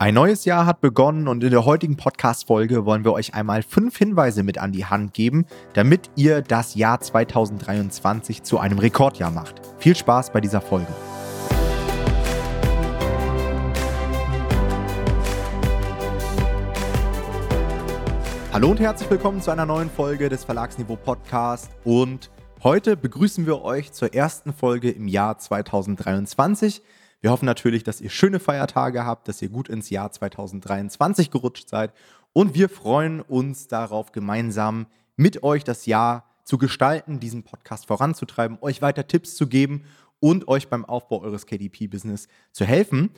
Ein 0.00 0.14
neues 0.14 0.44
Jahr 0.44 0.64
hat 0.64 0.80
begonnen 0.80 1.26
und 1.26 1.42
in 1.42 1.50
der 1.50 1.64
heutigen 1.64 1.96
Podcast-Folge 1.96 2.84
wollen 2.84 3.02
wir 3.02 3.12
euch 3.14 3.34
einmal 3.34 3.64
fünf 3.64 3.98
Hinweise 3.98 4.44
mit 4.44 4.56
an 4.56 4.70
die 4.70 4.84
Hand 4.84 5.12
geben, 5.12 5.44
damit 5.72 6.08
ihr 6.14 6.40
das 6.40 6.76
Jahr 6.76 7.00
2023 7.00 8.44
zu 8.44 8.60
einem 8.60 8.78
Rekordjahr 8.78 9.32
macht. 9.32 9.60
Viel 9.80 9.96
Spaß 9.96 10.30
bei 10.30 10.40
dieser 10.40 10.60
Folge. 10.60 10.86
Hallo 18.52 18.70
und 18.70 18.78
herzlich 18.78 19.10
willkommen 19.10 19.42
zu 19.42 19.50
einer 19.50 19.66
neuen 19.66 19.90
Folge 19.90 20.28
des 20.28 20.44
Verlagsniveau 20.44 20.94
Podcast 20.94 21.72
und 21.82 22.30
heute 22.62 22.96
begrüßen 22.96 23.46
wir 23.46 23.62
euch 23.62 23.90
zur 23.90 24.14
ersten 24.14 24.52
Folge 24.52 24.92
im 24.92 25.08
Jahr 25.08 25.38
2023. 25.38 26.82
Wir 27.20 27.30
hoffen 27.30 27.46
natürlich, 27.46 27.82
dass 27.82 28.00
ihr 28.00 28.10
schöne 28.10 28.38
Feiertage 28.38 29.04
habt, 29.04 29.26
dass 29.26 29.42
ihr 29.42 29.48
gut 29.48 29.68
ins 29.68 29.90
Jahr 29.90 30.12
2023 30.12 31.30
gerutscht 31.30 31.68
seid 31.68 31.92
und 32.32 32.54
wir 32.54 32.68
freuen 32.68 33.20
uns 33.20 33.66
darauf, 33.66 34.12
gemeinsam 34.12 34.86
mit 35.16 35.42
euch 35.42 35.64
das 35.64 35.86
Jahr 35.86 36.24
zu 36.44 36.58
gestalten, 36.58 37.18
diesen 37.18 37.42
Podcast 37.42 37.86
voranzutreiben, 37.86 38.58
euch 38.60 38.80
weiter 38.82 39.06
Tipps 39.06 39.34
zu 39.34 39.48
geben 39.48 39.84
und 40.20 40.46
euch 40.46 40.68
beim 40.68 40.84
Aufbau 40.84 41.20
eures 41.20 41.46
KDP-Business 41.46 42.28
zu 42.52 42.64
helfen. 42.64 43.10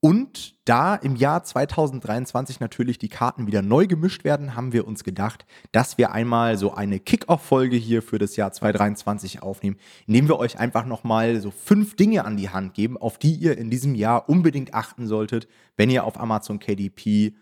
Und 0.00 0.56
da 0.64 0.94
im 0.94 1.16
Jahr 1.16 1.42
2023 1.42 2.60
natürlich 2.60 2.98
die 2.98 3.08
Karten 3.08 3.48
wieder 3.48 3.62
neu 3.62 3.88
gemischt 3.88 4.22
werden, 4.22 4.54
haben 4.54 4.72
wir 4.72 4.86
uns 4.86 5.02
gedacht, 5.02 5.44
dass 5.72 5.98
wir 5.98 6.12
einmal 6.12 6.56
so 6.56 6.72
eine 6.72 7.00
Kick-Off-Folge 7.00 7.76
hier 7.76 8.00
für 8.00 8.18
das 8.18 8.36
Jahr 8.36 8.52
2023 8.52 9.42
aufnehmen, 9.42 9.76
indem 10.06 10.28
wir 10.28 10.38
euch 10.38 10.60
einfach 10.60 10.86
nochmal 10.86 11.40
so 11.40 11.50
fünf 11.50 11.96
Dinge 11.96 12.24
an 12.24 12.36
die 12.36 12.50
Hand 12.50 12.74
geben, 12.74 12.96
auf 12.96 13.18
die 13.18 13.34
ihr 13.34 13.58
in 13.58 13.70
diesem 13.70 13.96
Jahr 13.96 14.28
unbedingt 14.28 14.72
achten 14.72 15.08
solltet, 15.08 15.48
wenn 15.76 15.90
ihr 15.90 16.04
auf 16.04 16.20
Amazon 16.20 16.60
KDP 16.60 17.34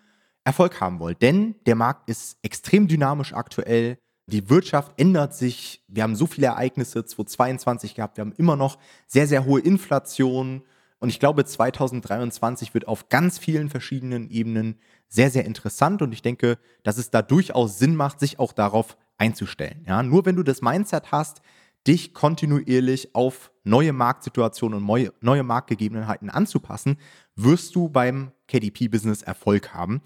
Erfolg 0.45 0.81
haben 0.81 0.99
wollt. 0.99 1.21
Denn 1.21 1.57
der 1.67 1.75
Markt 1.75 2.09
ist 2.09 2.39
extrem 2.43 2.89
dynamisch 2.89 3.35
aktuell. 3.35 3.99
Die 4.29 4.49
Wirtschaft 4.49 4.99
ändert 4.99 5.35
sich. 5.35 5.85
Wir 5.89 6.05
haben 6.05 6.17
so 6.17 6.27
viele 6.27 6.47
Ereignisse 6.47 7.05
2022 7.05 7.97
gehabt. 7.97 8.17
Wir 8.17 8.23
haben 8.23 8.33
immer 8.39 8.57
noch 8.57 8.79
sehr, 9.07 9.27
sehr 9.27 9.45
hohe 9.45 9.61
Inflation 9.61 10.63
und 11.07 11.11
ich 11.11 11.21
glaube, 11.21 11.45
2023 11.45 12.75
wird 12.75 12.89
auf 12.89 13.09
ganz 13.09 13.39
vielen 13.39 13.71
verschiedenen 13.71 14.29
Ebenen 14.29 14.81
sehr, 15.07 15.31
sehr 15.31 15.45
interessant. 15.45 16.03
Und 16.03 16.11
ich 16.11 16.21
denke, 16.21 16.59
dass 16.83 16.99
es 16.99 17.13
da 17.13 17.23
durchaus 17.23 17.79
Sinn 17.79 17.95
macht, 17.95 18.19
sich 18.19 18.41
auch 18.41 18.53
darauf 18.53 18.97
einzustellen. 19.17 19.85
Ja, 19.87 20.03
nur 20.03 20.27
wenn 20.27 20.35
du 20.35 20.43
das 20.43 20.63
Mindset 20.63 21.13
hast, 21.13 21.43
dich 21.87 22.13
kontinuierlich 22.13 23.15
auf 23.15 23.53
neue 23.63 23.93
Marktsituationen 23.93 24.79
und 24.79 24.85
neue, 24.85 25.13
neue 25.21 25.45
Marktgegebenheiten 25.45 26.29
anzupassen, 26.29 26.99
wirst 27.37 27.77
du 27.77 27.89
beim 27.89 28.33
KDP-Business 28.49 29.23
Erfolg 29.23 29.73
haben. 29.75 30.03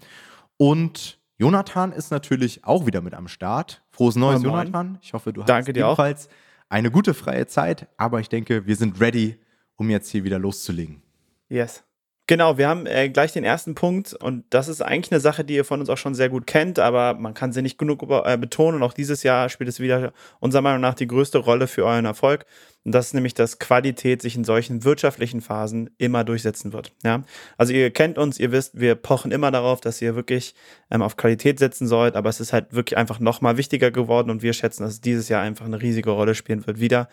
Und 0.57 1.19
Jonathan 1.39 1.93
ist 1.93 2.11
natürlich 2.11 2.63
auch 2.63 2.85
wieder 2.85 3.01
mit 3.01 3.15
am 3.15 3.27
Start. 3.27 3.81
Frohes 3.89 4.15
Neues. 4.15 4.43
Jonathan. 4.43 4.99
Ich 5.01 5.13
hoffe, 5.13 5.33
du 5.33 5.41
Danke 5.41 5.71
hast 5.71 5.77
ebenfalls 5.77 6.27
auch. 6.27 6.31
eine 6.69 6.91
gute 6.91 7.15
freie 7.15 7.47
Zeit, 7.47 7.87
aber 7.97 8.19
ich 8.19 8.29
denke, 8.29 8.67
wir 8.67 8.75
sind 8.75 9.01
ready 9.01 9.39
um 9.81 9.89
jetzt 9.89 10.09
hier 10.09 10.23
wieder 10.23 10.37
loszulegen. 10.37 11.01
Yes. 11.49 11.83
Genau, 12.27 12.59
wir 12.59 12.69
haben 12.69 12.85
äh, 12.85 13.09
gleich 13.09 13.33
den 13.33 13.43
ersten 13.43 13.73
Punkt 13.73 14.13
und 14.13 14.45
das 14.51 14.67
ist 14.67 14.81
eigentlich 14.81 15.11
eine 15.11 15.19
Sache, 15.19 15.43
die 15.43 15.55
ihr 15.55 15.65
von 15.65 15.79
uns 15.79 15.89
auch 15.89 15.97
schon 15.97 16.13
sehr 16.13 16.29
gut 16.29 16.45
kennt, 16.45 16.77
aber 16.77 17.15
man 17.15 17.33
kann 17.33 17.51
sie 17.51 17.63
nicht 17.63 17.79
genug 17.79 18.03
äh, 18.03 18.37
betonen 18.37 18.75
und 18.75 18.83
auch 18.83 18.93
dieses 18.93 19.23
Jahr 19.23 19.49
spielt 19.49 19.67
es 19.69 19.79
wieder 19.79 20.13
unserer 20.39 20.61
Meinung 20.61 20.81
nach 20.81 20.93
die 20.93 21.07
größte 21.07 21.39
Rolle 21.39 21.65
für 21.65 21.83
euren 21.83 22.05
Erfolg. 22.05 22.45
Und 22.83 22.93
das 22.93 23.07
ist 23.07 23.13
nämlich, 23.13 23.35
dass 23.35 23.59
Qualität 23.59 24.23
sich 24.23 24.35
in 24.35 24.43
solchen 24.43 24.83
wirtschaftlichen 24.83 25.41
Phasen 25.41 25.91
immer 25.99 26.23
durchsetzen 26.23 26.73
wird. 26.73 26.91
Ja? 27.03 27.23
Also 27.57 27.73
ihr 27.73 27.91
kennt 27.91 28.17
uns, 28.17 28.39
ihr 28.39 28.51
wisst, 28.51 28.79
wir 28.79 28.95
pochen 28.95 29.31
immer 29.31 29.51
darauf, 29.51 29.81
dass 29.81 30.01
ihr 30.01 30.15
wirklich 30.15 30.55
ähm, 30.89 31.03
auf 31.03 31.15
Qualität 31.15 31.59
setzen 31.59 31.87
sollt, 31.87 32.15
aber 32.15 32.29
es 32.29 32.39
ist 32.39 32.53
halt 32.53 32.73
wirklich 32.73 32.97
einfach 32.97 33.19
nochmal 33.19 33.57
wichtiger 33.57 33.91
geworden 33.91 34.31
und 34.31 34.41
wir 34.41 34.53
schätzen, 34.53 34.81
dass 34.81 34.93
es 34.93 35.01
dieses 35.01 35.29
Jahr 35.29 35.43
einfach 35.43 35.65
eine 35.65 35.79
riesige 35.79 36.09
Rolle 36.09 36.33
spielen 36.33 36.65
wird 36.65 36.79
wieder, 36.79 37.07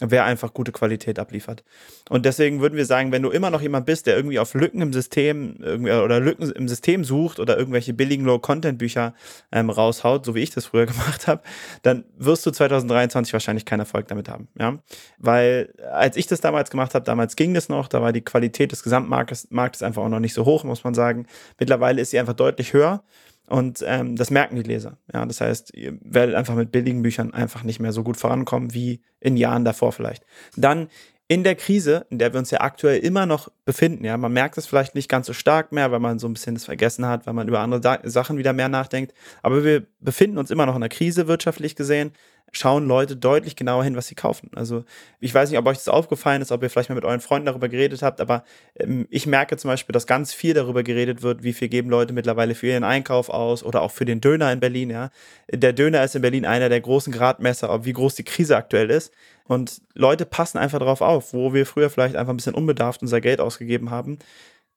wer 0.00 0.24
einfach 0.24 0.54
gute 0.54 0.72
Qualität 0.72 1.20
abliefert. 1.20 1.62
Und 2.10 2.26
deswegen 2.26 2.60
würden 2.60 2.76
wir 2.76 2.86
sagen, 2.86 3.12
wenn 3.12 3.22
du 3.22 3.30
immer 3.30 3.50
noch 3.50 3.62
jemand 3.62 3.86
bist, 3.86 4.08
der 4.08 4.16
irgendwie 4.16 4.40
auf 4.40 4.54
Lücken 4.54 4.82
im 4.82 4.92
System 4.92 5.56
irgendwie, 5.60 5.92
oder 5.92 6.18
Lücken 6.18 6.50
im 6.50 6.68
System 6.68 7.04
sucht 7.04 7.38
oder 7.38 7.56
irgendwelche 7.56 7.94
billigen 7.94 8.24
Low-Content-Bücher 8.24 9.14
ähm, 9.52 9.70
raushaut, 9.70 10.26
so 10.26 10.34
wie 10.34 10.40
ich 10.40 10.50
das 10.50 10.66
früher 10.66 10.86
gemacht 10.92 11.28
habe, 11.28 11.42
dann 11.82 12.04
wirst 12.18 12.44
du 12.44 12.50
2023 12.50 13.32
wahrscheinlich 13.32 13.64
keinen 13.64 13.80
Erfolg 13.80 14.08
damit 14.08 14.28
haben. 14.28 14.48
Ja? 14.58 14.78
Weil 15.22 15.72
als 15.92 16.16
ich 16.16 16.26
das 16.26 16.40
damals 16.40 16.70
gemacht 16.70 16.94
habe, 16.94 17.04
damals 17.04 17.36
ging 17.36 17.54
das 17.54 17.68
noch, 17.68 17.88
da 17.88 18.02
war 18.02 18.12
die 18.12 18.20
Qualität 18.20 18.72
des 18.72 18.82
Gesamtmarktes 18.82 19.48
Marktes 19.50 19.82
einfach 19.82 20.02
auch 20.02 20.08
noch 20.08 20.20
nicht 20.20 20.34
so 20.34 20.44
hoch, 20.44 20.64
muss 20.64 20.84
man 20.84 20.94
sagen. 20.94 21.26
Mittlerweile 21.58 22.02
ist 22.02 22.10
sie 22.10 22.18
einfach 22.18 22.34
deutlich 22.34 22.72
höher 22.72 23.02
und 23.46 23.84
ähm, 23.86 24.16
das 24.16 24.30
merken 24.30 24.56
die 24.56 24.62
Leser. 24.62 24.98
Ja, 25.12 25.24
das 25.24 25.40
heißt, 25.40 25.74
ihr 25.74 25.96
werdet 26.02 26.34
einfach 26.34 26.56
mit 26.56 26.72
billigen 26.72 27.02
Büchern 27.02 27.32
einfach 27.32 27.62
nicht 27.62 27.80
mehr 27.80 27.92
so 27.92 28.02
gut 28.02 28.16
vorankommen 28.16 28.74
wie 28.74 29.00
in 29.20 29.36
Jahren 29.36 29.64
davor 29.64 29.92
vielleicht. 29.92 30.24
Dann 30.56 30.88
in 31.32 31.44
der 31.44 31.54
Krise, 31.54 32.04
in 32.10 32.18
der 32.18 32.34
wir 32.34 32.38
uns 32.38 32.50
ja 32.50 32.60
aktuell 32.60 32.98
immer 32.98 33.24
noch 33.24 33.48
befinden, 33.64 34.04
ja, 34.04 34.18
man 34.18 34.34
merkt 34.34 34.58
es 34.58 34.66
vielleicht 34.66 34.94
nicht 34.94 35.08
ganz 35.08 35.26
so 35.26 35.32
stark 35.32 35.72
mehr, 35.72 35.90
weil 35.90 35.98
man 35.98 36.18
so 36.18 36.28
ein 36.28 36.34
bisschen 36.34 36.54
das 36.54 36.66
vergessen 36.66 37.06
hat, 37.06 37.26
weil 37.26 37.32
man 37.32 37.48
über 37.48 37.60
andere 37.60 38.00
Sachen 38.04 38.36
wieder 38.36 38.52
mehr 38.52 38.68
nachdenkt, 38.68 39.14
aber 39.42 39.64
wir 39.64 39.86
befinden 39.98 40.36
uns 40.36 40.50
immer 40.50 40.66
noch 40.66 40.76
in 40.76 40.82
einer 40.82 40.90
Krise 40.90 41.28
wirtschaftlich 41.28 41.74
gesehen 41.74 42.12
schauen 42.52 42.86
Leute 42.86 43.16
deutlich 43.16 43.56
genauer 43.56 43.82
hin, 43.82 43.96
was 43.96 44.06
sie 44.06 44.14
kaufen. 44.14 44.50
Also 44.54 44.84
ich 45.20 45.34
weiß 45.34 45.50
nicht, 45.50 45.58
ob 45.58 45.66
euch 45.66 45.78
das 45.78 45.88
aufgefallen 45.88 46.42
ist, 46.42 46.52
ob 46.52 46.62
ihr 46.62 46.68
vielleicht 46.68 46.90
mal 46.90 46.94
mit 46.94 47.04
euren 47.04 47.20
Freunden 47.20 47.46
darüber 47.46 47.68
geredet 47.68 48.02
habt, 48.02 48.20
aber 48.20 48.44
ähm, 48.78 49.06
ich 49.10 49.26
merke 49.26 49.56
zum 49.56 49.68
Beispiel, 49.68 49.92
dass 49.92 50.06
ganz 50.06 50.34
viel 50.34 50.52
darüber 50.52 50.82
geredet 50.82 51.22
wird, 51.22 51.42
wie 51.42 51.54
viel 51.54 51.68
geben 51.68 51.88
Leute 51.88 52.12
mittlerweile 52.12 52.54
für 52.54 52.66
ihren 52.66 52.84
Einkauf 52.84 53.30
aus 53.30 53.64
oder 53.64 53.80
auch 53.80 53.90
für 53.90 54.04
den 54.04 54.20
Döner 54.20 54.52
in 54.52 54.60
Berlin. 54.60 54.90
Ja, 54.90 55.10
der 55.50 55.72
Döner 55.72 56.04
ist 56.04 56.14
in 56.14 56.22
Berlin 56.22 56.44
einer 56.44 56.68
der 56.68 56.80
großen 56.80 57.12
Gradmesser, 57.12 57.84
wie 57.84 57.94
groß 57.94 58.14
die 58.16 58.24
Krise 58.24 58.56
aktuell 58.56 58.90
ist. 58.90 59.12
Und 59.52 59.82
Leute 59.94 60.24
passen 60.24 60.58
einfach 60.58 60.78
darauf 60.78 61.02
auf, 61.02 61.34
wo 61.34 61.52
wir 61.52 61.66
früher 61.66 61.90
vielleicht 61.90 62.16
einfach 62.16 62.32
ein 62.32 62.36
bisschen 62.36 62.54
unbedarft 62.54 63.02
unser 63.02 63.20
Geld 63.20 63.40
ausgegeben 63.40 63.90
haben. 63.90 64.18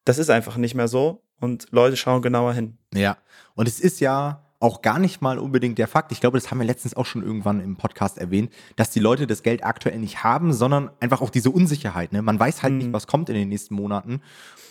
Das 0.03 0.17
ist 0.17 0.29
einfach 0.29 0.57
nicht 0.57 0.75
mehr 0.75 0.89
so 0.89 1.23
und 1.39 1.67
Leute 1.71 1.95
schauen 1.95 2.21
genauer 2.21 2.53
hin. 2.53 2.77
Ja, 2.93 3.17
und 3.55 3.67
es 3.67 3.79
ist 3.79 4.01
ja 4.01 4.43
auch 4.59 4.81
gar 4.81 4.99
nicht 4.99 5.21
mal 5.21 5.39
unbedingt 5.39 5.77
der 5.77 5.87
Fakt, 5.87 6.11
ich 6.11 6.19
glaube, 6.19 6.37
das 6.37 6.49
haben 6.49 6.59
wir 6.59 6.65
letztens 6.65 6.95
auch 6.95 7.05
schon 7.05 7.23
irgendwann 7.23 7.61
im 7.61 7.75
Podcast 7.77 8.17
erwähnt, 8.17 8.51
dass 8.75 8.89
die 8.89 8.99
Leute 8.99 9.27
das 9.27 9.43
Geld 9.43 9.63
aktuell 9.63 9.99
nicht 9.99 10.23
haben, 10.23 10.53
sondern 10.53 10.89
einfach 10.99 11.21
auch 11.21 11.29
diese 11.29 11.51
Unsicherheit. 11.51 12.11
Ne? 12.13 12.21
Man 12.21 12.39
weiß 12.39 12.63
halt 12.63 12.73
mhm. 12.73 12.79
nicht, 12.79 12.93
was 12.93 13.07
kommt 13.07 13.29
in 13.29 13.35
den 13.35 13.49
nächsten 13.49 13.75
Monaten. 13.75 14.21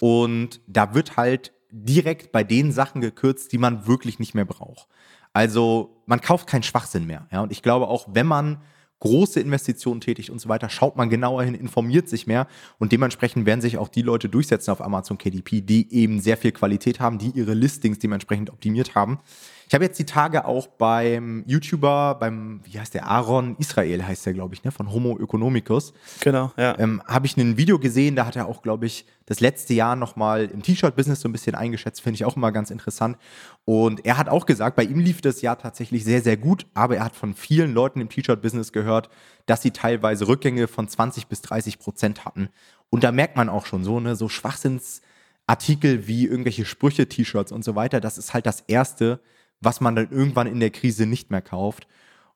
Und 0.01 0.61
da 0.67 0.95
wird 0.95 1.17
halt 1.17 1.53
direkt 1.71 2.33
bei 2.33 2.45
den 2.45 2.73
Sachen 2.73 3.01
gekürzt, 3.01 3.53
die 3.53 3.59
man 3.59 3.87
wirklich 3.87 4.19
nicht 4.19 4.35
mehr 4.35 4.45
braucht. 4.45 4.89
Also 5.33 6.03
man 6.07 6.21
kauft 6.21 6.47
keinen 6.47 6.63
Schwachsinn 6.63 7.07
mehr. 7.07 7.27
Ja? 7.31 7.43
Und 7.43 7.53
ich 7.53 7.63
glaube 7.63 7.89
auch, 7.89 8.09
wenn 8.13 8.27
man 8.27 8.61
große 9.01 9.41
Investitionen 9.41 10.01
tätigt 10.01 10.31
und 10.31 10.41
so 10.41 10.49
weiter, 10.49 10.69
schaut 10.69 10.97
man 10.97 11.11
genauer 11.11 11.43
hin, 11.43 11.55
informiert 11.55 12.09
sich 12.09 12.27
mehr 12.27 12.47
und 12.79 12.93
dementsprechend 12.93 13.47
werden 13.47 13.61
sich 13.61 13.77
auch 13.77 13.89
die 13.89 14.03
Leute 14.03 14.29
durchsetzen 14.29 14.71
auf 14.71 14.81
Amazon 14.81 15.19
KDP, 15.19 15.61
die 15.61 15.93
eben 15.93 16.21
sehr 16.21 16.37
viel 16.37 16.53
Qualität 16.53 17.01
haben, 17.01 17.19
die 17.19 17.31
ihre 17.31 17.55
Listings 17.55 17.99
dementsprechend 17.99 18.51
optimiert 18.51 18.95
haben. 18.95 19.21
Ich 19.69 19.75
habe 19.75 19.85
jetzt 19.85 19.99
die 19.99 20.05
Tage 20.05 20.45
auch 20.45 20.67
beim 20.67 21.45
YouTuber, 21.47 22.17
beim, 22.21 22.61
wie 22.65 22.79
heißt 22.79 22.95
der, 22.95 23.07
Aaron 23.07 23.57
Israel 23.59 24.05
heißt 24.05 24.27
der, 24.27 24.35
glaube 24.35 24.55
ich, 24.55 24.65
ne, 24.65 24.71
von 24.71 24.93
Homo 24.93 25.19
Economicus. 25.19 25.93
Genau, 26.21 26.53
ja. 26.57 26.79
Ähm, 26.79 27.03
habe 27.07 27.27
ich 27.27 27.37
ein 27.37 27.57
Video 27.57 27.79
gesehen, 27.79 28.17
da 28.17 28.27
hat 28.27 28.37
er 28.37 28.47
auch, 28.47 28.63
glaube 28.63 28.87
ich, 28.87 29.07
das 29.27 29.41
letzte 29.41 29.73
Jahr 29.75 29.97
nochmal 29.97 30.45
im 30.45 30.63
T-Shirt-Business 30.63 31.21
so 31.21 31.29
ein 31.29 31.33
bisschen 31.33 31.55
eingeschätzt, 31.55 32.03
finde 32.03 32.17
ich 32.17 32.25
auch 32.25 32.37
immer 32.37 32.53
ganz 32.53 32.71
interessant. 32.71 33.17
Und 33.65 34.05
er 34.05 34.19
hat 34.19 34.29
auch 34.29 34.45
gesagt, 34.45 34.77
bei 34.77 34.85
ihm 34.85 34.99
lief 34.99 35.23
das 35.23 35.41
Jahr 35.41 35.59
tatsächlich 35.59 36.05
sehr, 36.05 36.21
sehr 36.21 36.37
gut, 36.37 36.67
aber 36.75 36.97
er 36.97 37.05
hat 37.05 37.17
von 37.17 37.35
vielen 37.35 37.73
Leuten 37.73 38.01
im 38.01 38.09
T-Shirt-Business 38.09 38.73
gehört, 38.73 39.09
dass 39.47 39.63
sie 39.63 39.71
teilweise 39.71 40.29
Rückgänge 40.29 40.69
von 40.69 40.89
20 40.89 41.27
bis 41.27 41.41
30 41.43 41.79
Prozent 41.79 42.25
hatten. 42.25 42.49
Und 42.91 43.03
da 43.03 43.13
merkt 43.13 43.37
man 43.37 43.49
auch 43.49 43.67
schon 43.67 43.83
so, 43.83 43.99
ne, 43.99 44.15
so 44.15 44.29
Schwachsinnsartikel 44.29 46.07
wie 46.07 46.27
irgendwelche 46.27 46.67
Sprüche, 46.67 47.09
T-Shirts 47.09 47.53
und 47.53 47.65
so 47.65 47.75
weiter, 47.75 48.01
das 48.01 48.19
ist 48.19 48.35
halt 48.35 48.47
das 48.47 48.61
Erste, 48.67 49.21
was 49.61 49.81
man 49.81 49.97
dann 49.97 50.11
irgendwann 50.11 50.47
in 50.47 50.61
der 50.61 50.71
Krise 50.71 51.07
nicht 51.07 51.31
mehr 51.31 51.43
kauft. 51.43 51.87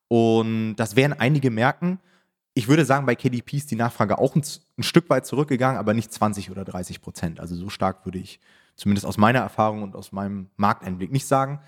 Und 0.08 0.76
das 0.76 0.96
werden 0.96 1.12
einige 1.12 1.50
merken. 1.50 2.00
Ich 2.54 2.68
würde 2.68 2.84
sagen, 2.84 3.06
bei 3.06 3.14
KDP 3.14 3.58
ist 3.58 3.70
die 3.70 3.76
Nachfrage 3.76 4.18
auch 4.18 4.34
ein, 4.34 4.42
ein 4.78 4.82
Stück 4.82 5.10
weit 5.10 5.26
zurückgegangen, 5.26 5.78
aber 5.78 5.94
nicht 5.94 6.12
20 6.12 6.50
oder 6.50 6.64
30 6.64 7.00
Prozent. 7.00 7.40
Also 7.40 7.54
so 7.54 7.68
stark 7.68 8.04
würde 8.04 8.18
ich 8.18 8.40
zumindest 8.74 9.06
aus 9.06 9.18
meiner 9.18 9.40
Erfahrung 9.40 9.82
und 9.82 9.94
aus 9.94 10.12
meinem 10.12 10.48
Markteinblick 10.56 11.12
nicht 11.12 11.26
sagen. 11.26 11.60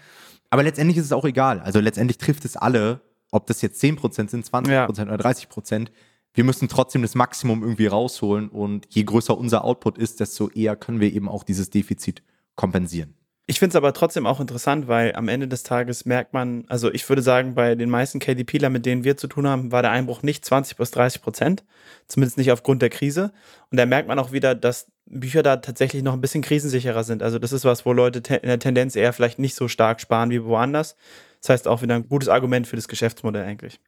Aber 0.49 0.63
letztendlich 0.63 0.97
ist 0.97 1.05
es 1.05 1.13
auch 1.13 1.25
egal. 1.25 1.61
Also 1.61 1.81
letztendlich 1.81 2.19
trifft 2.19 2.45
es 2.45 2.57
alle, 2.57 3.01
ob 3.31 3.47
das 3.47 3.63
jetzt 3.63 3.79
10 3.81 3.97
Prozent 3.97 4.31
sind, 4.31 4.45
20 4.45 4.87
Prozent 4.87 5.09
ja. 5.09 5.15
oder 5.15 5.23
30 5.23 5.49
Prozent. 5.49 5.93
Wir 6.33 6.45
müssen 6.45 6.69
trotzdem 6.69 7.03
das 7.03 7.15
Maximum 7.15 7.63
irgendwie 7.63 7.87
rausholen 7.87 8.49
und 8.49 8.87
je 8.91 9.05
größer 9.05 9.37
unser 9.37 9.65
Output 9.65 9.99
ist, 9.99 10.21
desto 10.21 10.49
eher 10.49 10.77
können 10.77 11.01
wir 11.01 11.13
eben 11.13 11.29
auch 11.29 11.43
dieses 11.43 11.71
Defizit 11.71 12.23
kompensieren. 12.55 13.15
Ich 13.51 13.59
finde 13.59 13.73
es 13.73 13.77
aber 13.77 13.93
trotzdem 13.93 14.29
auch 14.29 14.39
interessant, 14.39 14.87
weil 14.87 15.17
am 15.17 15.27
Ende 15.27 15.49
des 15.49 15.65
Tages 15.65 16.05
merkt 16.05 16.33
man, 16.33 16.65
also 16.69 16.89
ich 16.93 17.09
würde 17.09 17.21
sagen, 17.21 17.57
bei 17.57 17.75
den 17.75 17.91
meisten 17.91 18.21
KDPler, 18.21 18.71
mit 18.71 18.87
denen 18.87 19.03
wir 19.03 19.17
zu 19.17 19.27
tun 19.27 19.45
haben, 19.49 19.73
war 19.73 19.83
der 19.83 19.91
Einbruch 19.91 20.23
nicht 20.23 20.45
20 20.45 20.77
bis 20.77 20.93
30 20.93 21.21
Prozent, 21.21 21.65
zumindest 22.07 22.39
nicht 22.39 22.53
aufgrund 22.53 22.81
der 22.81 22.91
Krise. 22.91 23.33
Und 23.73 23.77
da 23.77 23.87
merkt 23.87 24.07
man 24.07 24.21
auch 24.21 24.31
wieder, 24.31 24.55
dass 24.55 24.87
Bücher 25.05 25.43
da 25.43 25.57
tatsächlich 25.57 26.05
noch 26.05 26.13
ein 26.13 26.21
bisschen 26.21 26.43
krisensicherer 26.43 27.03
sind. 27.03 27.25
Also 27.25 27.41
das 27.41 27.51
ist 27.51 27.65
was, 27.65 27.85
wo 27.85 27.93
Leute 27.93 28.21
in 28.35 28.47
der 28.47 28.61
Tendenz 28.61 28.95
eher 28.95 29.13
vielleicht 29.13 29.41
nicht 29.41 29.57
so 29.57 29.67
stark 29.67 30.01
sparen 30.01 30.31
wie 30.31 30.45
woanders. 30.45 30.95
Das 31.41 31.49
heißt 31.49 31.67
auch 31.67 31.83
wieder 31.83 31.97
ein 31.97 32.09
gutes 32.09 32.29
Argument 32.29 32.69
für 32.69 32.77
das 32.77 32.87
Geschäftsmodell 32.87 33.45
eigentlich. 33.45 33.81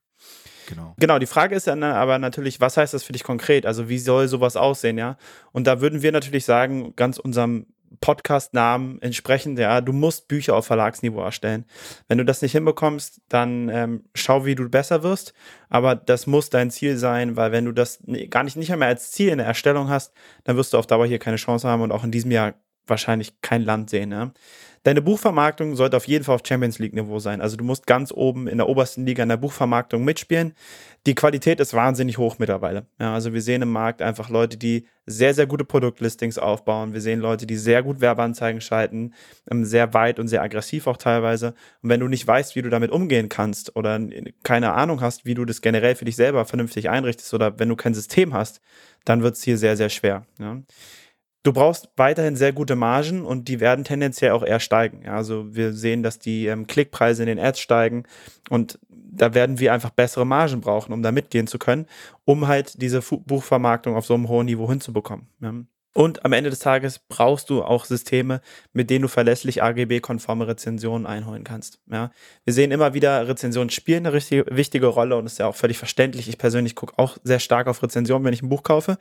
Genau. 0.67 0.97
Genau, 0.99 1.21
die 1.21 1.27
Frage 1.27 1.55
ist 1.55 1.69
dann 1.69 1.85
aber 1.85 2.19
natürlich, 2.19 2.61
was 2.61 2.77
heißt 2.77 2.95
das 2.95 3.05
für 3.05 3.13
dich 3.13 3.23
konkret? 3.23 3.65
Also 3.65 3.89
wie 3.89 3.99
soll 3.99 4.27
sowas 4.27 4.57
aussehen, 4.57 4.99
ja? 4.99 5.17
Und 5.53 5.69
da 5.69 5.81
würden 5.81 6.03
wir 6.03 6.11
natürlich 6.11 6.45
sagen, 6.45 6.95
ganz 6.97 7.19
unserem 7.19 7.67
Podcast-Namen 8.03 9.01
entsprechend, 9.01 9.59
ja, 9.59 9.81
du 9.81 9.95
musst 9.95 10.29
Bücher 10.29 10.55
auf 10.55 10.67
Verlagsniveau 10.67 11.23
erstellen. 11.23 11.65
Wenn 12.09 12.19
du 12.19 12.25
das 12.27 12.43
nicht 12.43 12.53
hinbekommst, 12.53 13.23
dann 13.31 13.71
ähm, 13.71 14.05
schau, 14.15 14.45
wie 14.45 14.55
du 14.55 14.69
besser 14.69 15.03
wirst. 15.03 15.33
Aber 15.71 15.95
das 15.95 16.27
muss 16.27 16.51
dein 16.51 16.71
Ziel 16.71 16.99
sein, 16.99 17.37
weil 17.37 17.53
wenn 17.53 17.65
du 17.65 17.73
das 17.73 18.01
gar 18.29 18.43
nicht, 18.43 18.57
nicht 18.57 18.71
einmal 18.73 18.89
als 18.89 19.13
Ziel 19.13 19.31
in 19.31 19.39
der 19.39 19.47
Erstellung 19.47 19.89
hast, 19.89 20.13
dann 20.45 20.57
wirst 20.59 20.75
du 20.75 20.79
auf 20.79 20.87
Dauer 20.87 21.07
hier 21.07 21.19
keine 21.19 21.37
Chance 21.37 21.67
haben 21.67 21.81
und 21.81 21.93
auch 21.93 22.05
in 22.05 22.11
diesem 22.11 22.31
Jahr 22.31 22.53
wahrscheinlich 22.87 23.41
kein 23.41 23.63
Land 23.63 23.89
sehen. 23.89 24.11
Ja? 24.11 24.33
Deine 24.85 25.01
Buchvermarktung 25.01 25.77
sollte 25.77 25.97
auf 25.97 26.09
jeden 26.09 26.25
Fall 26.25 26.35
auf 26.35 26.41
Champions 26.45 26.81
League 26.81 26.93
Niveau 26.93 27.21
sein. 27.21 27.41
Also 27.41 27.57
du 27.57 27.63
musst 27.63 27.87
ganz 27.87 28.11
oben 28.11 28.49
in 28.49 28.59
der 28.59 28.69
obersten 28.69 29.07
Liga 29.07 29.23
in 29.23 29.29
der 29.29 29.37
Buchvermarktung 29.37 30.05
mitspielen. 30.05 30.55
Die 31.07 31.15
Qualität 31.15 31.61
ist 31.61 31.73
wahnsinnig 31.73 32.19
hoch 32.19 32.41
mittlerweile. 32.41 32.87
Ja, 32.99 33.15
also 33.15 33.33
wir 33.33 33.43
sehen 33.43 33.63
im 33.63 33.71
Markt 33.71 34.03
einfach 34.03 34.29
Leute, 34.29 34.57
die 34.57 34.87
sehr, 35.07 35.35
sehr 35.35 35.47
gute 35.47 35.65
Produktlistings 35.65 36.37
aufbauen. 36.37 36.95
Wir 36.95 37.01
sehen 37.01 37.21
Leute, 37.21 37.47
die 37.47 37.57
sehr 37.57 37.85
gut 37.85 38.01
Werbeanzeigen 38.01 38.61
schalten, 38.61 39.15
ähm, 39.49 39.65
sehr 39.65 39.95
weit 39.95 40.19
und 40.19 40.27
sehr 40.27 40.43
aggressiv 40.43 40.89
auch 40.89 40.97
teilweise. 40.97 41.55
Und 41.83 41.91
wenn 41.91 42.01
du 42.01 42.09
nicht 42.09 42.27
weißt, 42.27 42.57
wie 42.57 42.63
du 42.63 42.69
damit 42.69 42.91
umgehen 42.91 43.29
kannst 43.29 43.77
oder 43.77 44.01
keine 44.43 44.73
Ahnung 44.73 45.01
hast, 45.01 45.25
wie 45.25 45.35
du 45.35 45.45
das 45.45 45.61
generell 45.61 45.95
für 45.95 46.05
dich 46.05 46.17
selber 46.17 46.45
vernünftig 46.45 46.91
einrichtest 46.91 47.33
oder 47.35 47.59
wenn 47.61 47.69
du 47.69 47.77
kein 47.77 47.95
System 47.95 48.35
hast, 48.35 48.61
dann 49.05 49.23
wird 49.23 49.37
es 49.37 49.43
hier 49.43 49.59
sehr, 49.59 49.77
sehr 49.77 49.89
schwer. 49.89 50.27
Ja. 50.41 50.61
Du 51.43 51.53
brauchst 51.53 51.89
weiterhin 51.97 52.37
sehr 52.37 52.53
gute 52.53 52.77
Margen 52.77 53.25
und 53.25 53.49
die 53.49 53.59
werden 53.59 53.85
tendenziell 53.85 54.31
auch 54.31 54.45
eher 54.45 54.61
steigen. 54.61 55.03
Ja, 55.05 55.17
also 55.17 55.55
wir 55.55 55.73
sehen, 55.73 56.03
dass 56.03 56.19
die 56.19 56.47
ähm, 56.47 56.67
Klickpreise 56.67 57.23
in 57.23 57.27
den 57.27 57.41
Ads 57.41 57.61
steigen 57.61 58.05
und 58.49 58.79
da 58.89 59.35
werden 59.35 59.59
wir 59.59 59.73
einfach 59.73 59.91
bessere 59.91 60.25
Margen 60.25 60.61
brauchen, 60.61 60.93
um 60.93 61.03
da 61.03 61.13
mitgehen 61.13 61.47
zu 61.47 61.59
können, 61.59 61.87
um 62.25 62.49
halt 62.49 62.81
diese 62.81 63.03
Fu 63.03 63.19
Buchvermarktung 63.19 63.95
auf 63.97 64.07
so 64.07 64.15
einem 64.15 64.29
hohen 64.29 64.47
Niveau 64.47 64.69
hinzubekommen. 64.69 65.27
Ja. 65.41 65.53
Und 65.95 66.25
am 66.25 66.33
Ende 66.33 66.49
des 66.49 66.61
Tages 66.61 67.01
brauchst 67.01 67.51
du 67.51 67.63
auch 67.63 67.85
Systeme, 67.85 68.41
mit 68.73 68.89
denen 68.89 69.03
du 69.03 69.09
verlässlich 69.09 69.63
AGB-konforme 69.63 70.49
Rezensionen 70.49 71.07
einholen 71.07 71.45
kannst. 71.45 71.81
Ja. 71.91 72.11
Wir 72.45 72.55
sehen 72.55 72.71
immer 72.71 72.95
wieder, 72.95 73.29
Rezensionen 73.29 73.69
spielen 73.69 74.07
eine 74.07 74.15
richtig 74.15 74.47
wichtige 74.51 74.87
Rolle 74.87 75.17
und 75.17 75.27
ist 75.27 75.39
ja 75.39 75.47
auch 75.47 75.55
völlig 75.55 75.77
verständlich. 75.77 76.29
Ich 76.29 76.39
persönlich 76.39 76.77
gucke 76.77 76.95
auch 76.97 77.19
sehr 77.25 77.41
stark 77.41 77.67
auf 77.67 77.83
Rezensionen, 77.83 78.25
wenn 78.25 78.33
ich 78.33 78.43
ein 78.43 78.49
Buch 78.49 78.63
kaufe. 78.63 78.97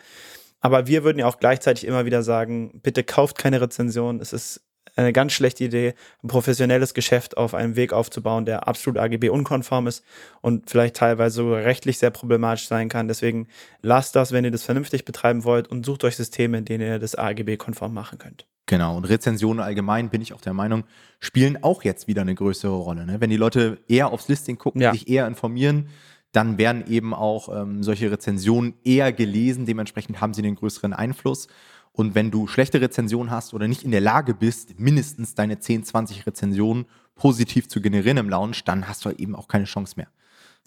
Aber 0.61 0.87
wir 0.87 1.03
würden 1.03 1.19
ja 1.19 1.27
auch 1.27 1.39
gleichzeitig 1.39 1.85
immer 1.85 2.05
wieder 2.05 2.23
sagen, 2.23 2.79
bitte 2.81 3.03
kauft 3.03 3.37
keine 3.37 3.59
Rezension. 3.59 4.19
Es 4.19 4.31
ist 4.31 4.61
eine 4.95 5.13
ganz 5.13 5.33
schlechte 5.33 5.63
Idee, 5.63 5.93
ein 6.23 6.27
professionelles 6.27 6.93
Geschäft 6.93 7.37
auf 7.37 7.53
einem 7.53 7.75
Weg 7.75 7.93
aufzubauen, 7.93 8.45
der 8.45 8.67
absolut 8.67 8.99
AGB-unkonform 8.99 9.87
ist 9.87 10.03
und 10.41 10.69
vielleicht 10.69 10.95
teilweise 10.95 11.35
sogar 11.35 11.63
rechtlich 11.63 11.97
sehr 11.97 12.11
problematisch 12.11 12.67
sein 12.67 12.89
kann. 12.89 13.07
Deswegen 13.07 13.47
lasst 13.81 14.15
das, 14.15 14.31
wenn 14.31 14.43
ihr 14.43 14.51
das 14.51 14.63
vernünftig 14.63 15.05
betreiben 15.05 15.43
wollt 15.43 15.67
und 15.67 15.85
sucht 15.85 16.03
euch 16.03 16.15
Systeme, 16.15 16.57
in 16.57 16.65
denen 16.65 16.85
ihr 16.85 16.99
das 16.99 17.15
AGB-konform 17.15 17.93
machen 17.93 18.17
könnt. 18.17 18.47
Genau, 18.65 18.95
und 18.95 19.05
Rezensionen 19.05 19.59
allgemein, 19.59 20.09
bin 20.09 20.21
ich 20.21 20.33
auch 20.33 20.41
der 20.41 20.53
Meinung, 20.53 20.83
spielen 21.19 21.61
auch 21.63 21.83
jetzt 21.83 22.07
wieder 22.07 22.21
eine 22.21 22.35
größere 22.35 22.71
Rolle. 22.75 23.05
Ne? 23.05 23.19
Wenn 23.19 23.29
die 23.29 23.37
Leute 23.37 23.79
eher 23.87 24.11
aufs 24.11 24.27
Listing 24.27 24.57
gucken, 24.57 24.81
ja. 24.81 24.93
sich 24.93 25.09
eher 25.09 25.27
informieren, 25.27 25.89
dann 26.31 26.57
werden 26.57 26.87
eben 26.87 27.13
auch 27.13 27.49
ähm, 27.53 27.83
solche 27.83 28.11
Rezensionen 28.11 28.73
eher 28.83 29.11
gelesen. 29.11 29.65
Dementsprechend 29.65 30.21
haben 30.21 30.33
sie 30.33 30.41
einen 30.41 30.55
größeren 30.55 30.93
Einfluss. 30.93 31.47
Und 31.93 32.15
wenn 32.15 32.31
du 32.31 32.47
schlechte 32.47 32.79
Rezensionen 32.79 33.31
hast 33.31 33.53
oder 33.53 33.67
nicht 33.67 33.83
in 33.83 33.91
der 33.91 34.01
Lage 34.01 34.33
bist, 34.33 34.79
mindestens 34.79 35.35
deine 35.35 35.59
10, 35.59 35.83
20 35.83 36.25
Rezensionen 36.25 36.85
positiv 37.15 37.67
zu 37.67 37.81
generieren 37.81 38.17
im 38.17 38.29
Lounge, 38.29 38.57
dann 38.63 38.87
hast 38.87 39.03
du 39.03 39.09
eben 39.11 39.35
auch 39.35 39.47
keine 39.47 39.65
Chance 39.65 39.95
mehr. 39.97 40.07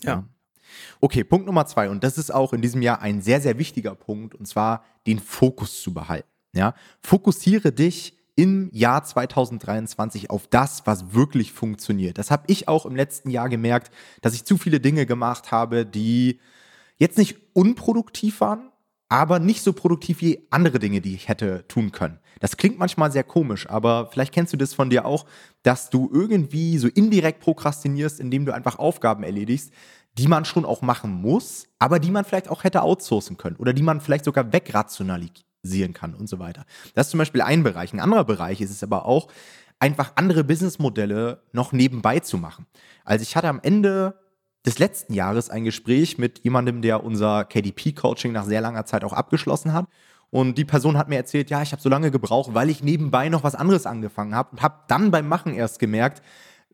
Ja. 0.03 0.11
ja. 0.11 0.25
Okay, 1.01 1.25
Punkt 1.25 1.47
Nummer 1.47 1.67
zwei. 1.67 1.89
Und 1.89 2.05
das 2.05 2.19
ist 2.19 2.33
auch 2.33 2.53
in 2.53 2.61
diesem 2.61 2.83
Jahr 2.83 3.01
ein 3.01 3.23
sehr, 3.23 3.41
sehr 3.41 3.59
wichtiger 3.59 3.95
Punkt. 3.95 4.35
Und 4.35 4.47
zwar 4.47 4.85
den 5.07 5.19
Fokus 5.19 5.83
zu 5.83 5.95
behalten. 5.95 6.29
Ja, 6.55 6.75
fokussiere 7.01 7.73
dich 7.73 8.17
im 8.37 8.69
Jahr 8.73 9.05
2023 9.05 10.31
auf 10.31 10.47
das, 10.49 10.87
was 10.87 11.15
wirklich 11.15 11.53
funktioniert. 11.53 12.19
Das 12.19 12.31
habe 12.31 12.45
ich 12.49 12.69
auch 12.69 12.87
im 12.87 12.97
letzten 12.97 13.31
Jahr 13.31 13.49
gemerkt, 13.49 13.93
dass 14.23 14.35
ich 14.35 14.45
zu 14.45 14.59
viele 14.59 14.81
Dinge 14.81 15.07
gemacht 15.07 15.53
habe, 15.53 15.87
die 15.87 16.41
jetzt 16.97 17.19
nicht 17.19 17.37
unproduktiv 17.53 18.41
waren, 18.41 18.71
aber 19.09 19.39
nicht 19.39 19.63
so 19.63 19.73
produktiv 19.73 20.21
wie 20.21 20.47
andere 20.51 20.79
Dinge, 20.79 21.01
die 21.01 21.15
ich 21.15 21.29
hätte 21.29 21.65
tun 21.69 21.93
können. 21.93 22.19
Das 22.41 22.57
klingt 22.57 22.79
manchmal 22.79 23.13
sehr 23.13 23.23
komisch, 23.23 23.69
aber 23.71 24.09
vielleicht 24.11 24.35
kennst 24.35 24.53
du 24.53 24.57
das 24.57 24.75
von 24.75 24.91
dir 24.91 25.07
auch, 25.07 25.27
dass 25.63 25.91
du 25.91 26.11
irgendwie 26.13 26.79
so 26.79 26.89
indirekt 26.89 27.41
prokrastinierst, 27.41 28.19
indem 28.19 28.45
du 28.45 28.53
einfach 28.53 28.79
Aufgaben 28.79 29.23
erledigst, 29.23 29.73
die 30.19 30.29
man 30.29 30.45
schon 30.45 30.65
auch 30.65 30.83
machen 30.83 31.13
muss, 31.13 31.69
aber 31.79 32.01
die 32.01 32.11
man 32.11 32.25
vielleicht 32.25 32.49
auch 32.49 32.65
hätte 32.65 32.83
outsourcen 32.83 33.37
können 33.37 33.57
oder 33.57 33.73
die 33.73 33.83
man 33.83 34.01
vielleicht 34.01 34.25
sogar 34.25 34.53
wegrationalisieren 34.53 35.45
realisieren 35.65 35.93
kann 35.93 36.15
und 36.15 36.29
so 36.29 36.39
weiter. 36.39 36.65
Das 36.95 37.07
ist 37.07 37.11
zum 37.11 37.19
Beispiel 37.19 37.43
ein 37.43 37.63
Bereich. 37.63 37.93
Ein 37.93 38.01
anderer 38.01 38.25
Bereich 38.25 38.61
ist 38.61 38.71
es 38.71 38.83
aber 38.83 39.07
auch, 39.07 39.29
einfach 39.81 40.13
andere 40.15 40.45
Businessmodelle 40.45 41.43
noch 41.53 41.73
nebenbei 41.73 42.21
zu 42.21 42.39
machen. 42.39 42.67
Also 43.05 43.23
ich 43.23 43.37
hatte 43.37 43.49
am 43.49 43.61
Ende 43.63 44.15
des 44.65 44.79
letzten 44.79 45.13
Jahres 45.13 45.51
ein 45.51 45.65
Gespräch 45.65 46.17
mit 46.17 46.41
jemandem, 46.45 46.81
der 46.81 47.05
unser 47.05 47.45
KDP-Coaching 47.45 48.33
nach 48.33 48.45
sehr 48.45 48.61
langer 48.61 48.87
Zeit 48.87 49.05
auch 49.05 49.13
abgeschlossen 49.13 49.73
hat. 49.73 49.87
Und 50.31 50.57
die 50.59 50.65
Person 50.65 50.97
hat 50.97 51.09
mir 51.09 51.17
erzählt, 51.17 51.51
ja, 51.51 51.61
ich 51.63 51.73
habe 51.73 51.83
so 51.83 51.89
lange 51.89 52.11
gebraucht, 52.11 52.55
weil 52.55 52.71
ich 52.71 52.83
nebenbei 52.83 53.29
noch 53.29 53.45
was 53.45 53.55
anderes 53.55 53.87
angefangen 53.87 54.35
habe 54.35 54.51
und 54.53 54.63
habe 54.63 54.81
dann 54.89 55.11
beim 55.11 55.29
Machen 55.29 55.55
erst 55.55 55.79
gemerkt, 55.79 56.23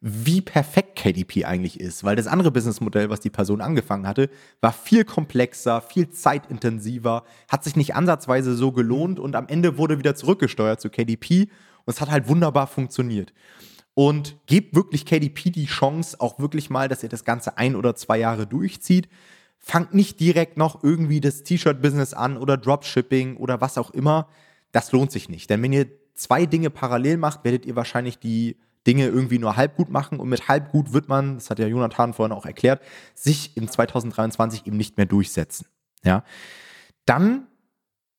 wie 0.00 0.40
perfekt 0.40 0.96
KDP 0.96 1.44
eigentlich 1.44 1.78
ist, 1.78 2.04
weil 2.04 2.16
das 2.16 2.26
andere 2.26 2.50
Businessmodell, 2.50 3.10
was 3.10 3.20
die 3.20 3.28
Person 3.28 3.60
angefangen 3.60 4.06
hatte, 4.06 4.30
war 4.62 4.72
viel 4.72 5.04
komplexer, 5.04 5.82
viel 5.82 6.08
zeitintensiver, 6.08 7.24
hat 7.48 7.64
sich 7.64 7.76
nicht 7.76 7.94
ansatzweise 7.94 8.54
so 8.54 8.72
gelohnt 8.72 9.20
und 9.20 9.36
am 9.36 9.46
Ende 9.48 9.76
wurde 9.76 9.98
wieder 9.98 10.14
zurückgesteuert 10.14 10.80
zu 10.80 10.88
KDP 10.88 11.50
und 11.84 11.94
es 11.94 12.00
hat 12.00 12.10
halt 12.10 12.28
wunderbar 12.28 12.66
funktioniert. 12.66 13.34
Und 13.92 14.38
gebt 14.46 14.74
wirklich 14.74 15.04
KDP 15.04 15.50
die 15.50 15.66
Chance, 15.66 16.18
auch 16.20 16.38
wirklich 16.38 16.70
mal, 16.70 16.88
dass 16.88 17.02
ihr 17.02 17.08
das 17.10 17.24
Ganze 17.24 17.58
ein 17.58 17.76
oder 17.76 17.94
zwei 17.94 18.18
Jahre 18.18 18.46
durchzieht. 18.46 19.08
Fangt 19.58 19.92
nicht 19.92 20.20
direkt 20.20 20.56
noch 20.56 20.82
irgendwie 20.82 21.20
das 21.20 21.42
T-Shirt-Business 21.42 22.14
an 22.14 22.38
oder 22.38 22.56
Dropshipping 22.56 23.36
oder 23.36 23.60
was 23.60 23.76
auch 23.76 23.90
immer. 23.90 24.28
Das 24.72 24.92
lohnt 24.92 25.12
sich 25.12 25.28
nicht. 25.28 25.50
Denn 25.50 25.62
wenn 25.62 25.72
ihr 25.72 25.88
zwei 26.14 26.46
Dinge 26.46 26.70
parallel 26.70 27.18
macht, 27.18 27.44
werdet 27.44 27.66
ihr 27.66 27.76
wahrscheinlich 27.76 28.18
die 28.18 28.56
Dinge 28.86 29.06
irgendwie 29.06 29.38
nur 29.38 29.56
halb 29.56 29.76
gut 29.76 29.90
machen 29.90 30.20
und 30.20 30.28
mit 30.28 30.48
halb 30.48 30.70
gut 30.70 30.92
wird 30.92 31.08
man, 31.08 31.34
das 31.34 31.50
hat 31.50 31.58
ja 31.58 31.66
Jonathan 31.66 32.14
vorhin 32.14 32.36
auch 32.36 32.46
erklärt, 32.46 32.82
sich 33.14 33.56
in 33.56 33.68
2023 33.68 34.66
eben 34.66 34.76
nicht 34.76 34.96
mehr 34.96 35.06
durchsetzen. 35.06 35.66
Ja. 36.02 36.24
Dann 37.04 37.46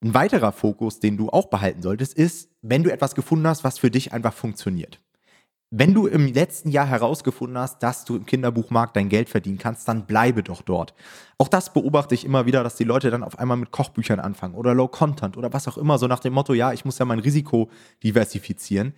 ein 0.04 0.14
weiterer 0.14 0.52
Fokus, 0.52 1.00
den 1.00 1.18
du 1.18 1.30
auch 1.30 1.48
behalten 1.48 1.82
solltest, 1.82 2.14
ist, 2.14 2.50
wenn 2.62 2.84
du 2.84 2.92
etwas 2.92 3.16
gefunden 3.16 3.48
hast, 3.48 3.64
was 3.64 3.80
für 3.80 3.92
dich 3.92 4.14
einfach 4.14 4.34
funktioniert. 4.34 5.00
Wenn 5.74 5.94
du 5.94 6.06
im 6.06 6.28
letzten 6.28 6.70
Jahr 6.70 6.86
herausgefunden 6.86 7.58
hast, 7.58 7.82
dass 7.82 8.04
du 8.04 8.18
im 8.18 8.26
Kinderbuchmarkt 8.26 8.96
dein 8.96 9.08
Geld 9.08 9.30
verdienen 9.30 9.58
kannst, 9.58 9.88
dann 9.88 10.06
bleibe 10.06 10.44
doch 10.44 10.64
dort. 10.64 10.94
Auch 11.38 11.48
das 11.48 11.72
beobachte 11.72 12.14
ich 12.14 12.26
immer 12.26 12.46
wieder, 12.46 12.62
dass 12.62 12.76
die 12.76 12.84
Leute 12.84 13.10
dann 13.10 13.24
auf 13.24 13.40
einmal 13.40 13.56
mit 13.56 13.72
Kochbüchern 13.72 14.20
anfangen 14.20 14.56
oder 14.56 14.74
Low 14.74 14.90
Content 14.90 15.38
oder 15.38 15.54
was 15.54 15.70
auch 15.70 15.78
immer, 15.78 15.98
so 15.98 16.08
nach 16.08 16.20
dem 16.20 16.34
Motto, 16.34 16.54
ja, 16.54 16.74
ich 16.74 16.84
muss 16.84 17.00
ja 17.00 17.06
mein 17.06 17.20
Risiko 17.20 17.70
diversifizieren 18.04 18.94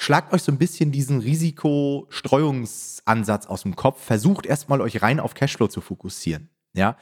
schlagt 0.00 0.32
euch 0.32 0.42
so 0.42 0.50
ein 0.50 0.56
bisschen 0.56 0.90
diesen 0.92 1.20
Risikostreuungsansatz 1.20 3.46
aus 3.46 3.60
dem 3.62 3.76
Kopf. 3.76 4.02
Versucht 4.02 4.46
erstmal 4.46 4.80
euch 4.80 5.02
rein 5.02 5.20
auf 5.20 5.34
Cashflow 5.34 5.68
zu 5.68 5.82
fokussieren. 5.82 6.48
Ja, 6.72 6.96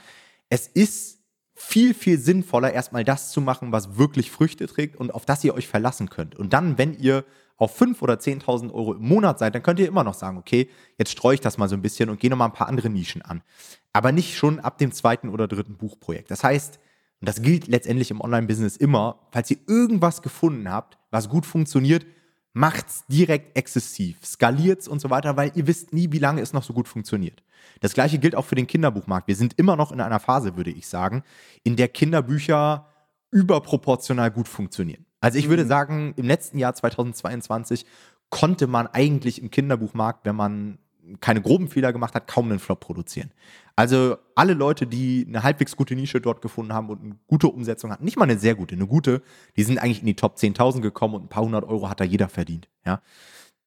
es 0.49 0.67
ist 0.67 1.21
viel, 1.55 1.95
viel 1.95 2.19
sinnvoller, 2.19 2.73
erstmal 2.73 3.05
das 3.05 3.31
zu 3.31 3.41
machen, 3.41 3.71
was 3.71 3.99
wirklich 3.99 4.33
Früchte 4.33 4.67
trägt 4.67 4.97
und 4.97 5.15
auf 5.15 5.25
das 5.25 5.45
ihr 5.45 5.55
euch 5.55 5.69
verlassen 5.69 6.11
könnt. 6.11 6.35
Und 6.35 6.53
dann, 6.53 6.77
wenn 6.77 6.93
ihr 6.93 7.25
auf 7.57 7.81
5.000 7.81 8.03
oder 8.03 8.15
10.000 8.15 8.73
Euro 8.73 8.95
im 8.95 9.07
Monat 9.07 9.39
seid, 9.39 9.55
dann 9.55 9.63
könnt 9.63 9.79
ihr 9.79 9.87
immer 9.87 10.03
noch 10.03 10.15
sagen, 10.15 10.37
okay, 10.37 10.69
jetzt 10.97 11.13
streue 11.13 11.35
ich 11.35 11.41
das 11.41 11.57
mal 11.57 11.69
so 11.69 11.77
ein 11.77 11.83
bisschen 11.83 12.11
und 12.11 12.19
gehe 12.19 12.31
noch 12.31 12.37
mal 12.37 12.47
ein 12.47 12.53
paar 12.53 12.67
andere 12.67 12.91
Nischen 12.91 13.23
an. 13.23 13.45
Aber 13.93 14.11
nicht 14.11 14.37
schon 14.37 14.59
ab 14.59 14.77
dem 14.79 14.91
zweiten 14.91 15.29
oder 15.29 15.47
dritten 15.47 15.77
Buchprojekt. 15.77 16.33
Das 16.33 16.43
heißt, 16.43 16.81
und 17.21 17.29
das 17.29 17.43
gilt 17.43 17.69
letztendlich 17.69 18.11
im 18.11 18.21
Online-Business 18.21 18.77
immer, 18.77 19.21
falls 19.31 19.53
ihr 19.53 19.59
irgendwas 19.69 20.21
gefunden 20.21 20.69
habt, 20.69 20.99
was 21.13 21.29
gut 21.29 21.47
funktioniert, 21.47 22.05
macht's 22.53 23.05
direkt 23.09 23.57
exzessiv, 23.57 24.25
skaliert's 24.25 24.89
und 24.89 25.01
so 25.01 25.11
weiter, 25.11 25.37
weil 25.37 25.53
ihr 25.55 25.67
wisst 25.67 25.93
nie, 25.93 26.11
wie 26.13 26.19
lange 26.19 26.41
es 26.41 26.53
noch 26.53 26.63
so 26.63 26.73
gut 26.73 26.89
funktioniert. 26.89 27.43
Das 27.81 27.95
gleiche 27.95 28.19
gilt 28.19 28.35
auch 28.35 28.45
für 28.45 28.55
den 28.55 28.67
Kinderbuchmarkt. 28.67 29.29
Wir 29.29 29.37
sind 29.37 29.59
immer 29.59 29.77
noch 29.77 29.93
in 29.93 30.01
einer 30.01 30.21
Phase, 30.21 30.57
würde 30.57 30.71
ich 30.71 30.87
sagen, 30.87 31.23
in 31.63 31.77
der 31.77 31.89
Kinderbücher 31.89 32.87
überproportional 33.31 34.31
gut 34.31 34.49
funktionieren. 34.49 35.05
Also 35.21 35.39
ich 35.39 35.49
würde 35.49 35.65
mhm. 35.65 35.69
sagen, 35.69 36.15
im 36.17 36.27
letzten 36.27 36.59
Jahr 36.59 36.75
2022 36.75 37.87
konnte 38.31 38.67
man 38.67 38.87
eigentlich 38.87 39.43
im 39.43 39.51
Kinderbuchmarkt, 39.51 40.25
wenn 40.25 40.37
man 40.37 40.79
keine 41.21 41.41
groben 41.41 41.69
Fehler 41.69 41.93
gemacht 41.93 42.15
hat, 42.15 42.27
kaum 42.27 42.51
einen 42.51 42.59
Flop 42.59 42.81
produzieren. 42.81 43.31
Also 43.77 44.17
alle 44.35 44.55
Leute, 44.55 44.87
die 44.87 45.25
eine 45.29 45.43
halbwegs 45.43 45.77
gute 45.77 45.95
Nische 45.95 46.21
dort 46.21 46.43
gefunden 46.43 46.73
haben 46.73 46.89
und 46.89 47.03
eine 47.03 47.17
gute 47.27 47.49
Umsetzung 47.49 47.91
hatten, 47.91 48.05
nicht 48.05 48.17
mal 48.17 48.25
eine 48.25 48.39
sehr 48.39 48.55
gute, 48.55 48.75
eine 48.75 48.87
gute, 48.87 49.23
die 49.57 49.63
sind 49.63 49.79
eigentlich 49.79 50.01
in 50.01 50.07
die 50.07 50.17
Top 50.17 50.37
10.000 50.37 50.81
gekommen 50.81 51.15
und 51.15 51.25
ein 51.25 51.29
paar 51.29 51.45
hundert 51.45 51.65
Euro 51.65 51.89
hat 51.89 52.01
da 52.01 52.05
jeder 52.05 52.29
verdient. 52.29 52.69
Ja. 52.85 53.01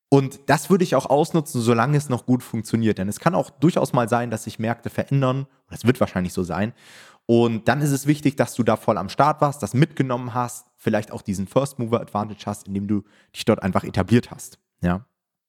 Und 0.09 0.41
das 0.47 0.69
würde 0.69 0.83
ich 0.83 0.95
auch 0.95 1.05
ausnutzen, 1.05 1.61
solange 1.61 1.97
es 1.97 2.09
noch 2.09 2.25
gut 2.25 2.43
funktioniert. 2.43 2.97
Denn 2.97 3.07
es 3.07 3.21
kann 3.21 3.33
auch 3.33 3.49
durchaus 3.49 3.93
mal 3.93 4.09
sein, 4.09 4.29
dass 4.29 4.43
sich 4.43 4.59
Märkte 4.59 4.89
verändern. 4.89 5.47
Das 5.69 5.85
wird 5.85 6.01
wahrscheinlich 6.01 6.33
so 6.33 6.43
sein. 6.43 6.73
Und 7.25 7.69
dann 7.69 7.79
ist 7.79 7.91
es 7.91 8.07
wichtig, 8.07 8.35
dass 8.35 8.53
du 8.55 8.63
da 8.63 8.75
voll 8.75 8.97
am 8.97 9.07
Start 9.07 9.39
warst, 9.39 9.63
das 9.63 9.73
mitgenommen 9.73 10.33
hast, 10.33 10.67
vielleicht 10.75 11.13
auch 11.13 11.21
diesen 11.21 11.47
First 11.47 11.79
Mover 11.79 12.01
Advantage 12.01 12.43
hast, 12.45 12.67
indem 12.67 12.89
du 12.89 13.03
dich 13.33 13.45
dort 13.45 13.63
einfach 13.63 13.85
etabliert 13.85 14.31
hast. 14.31 14.59
Ja. 14.81 15.05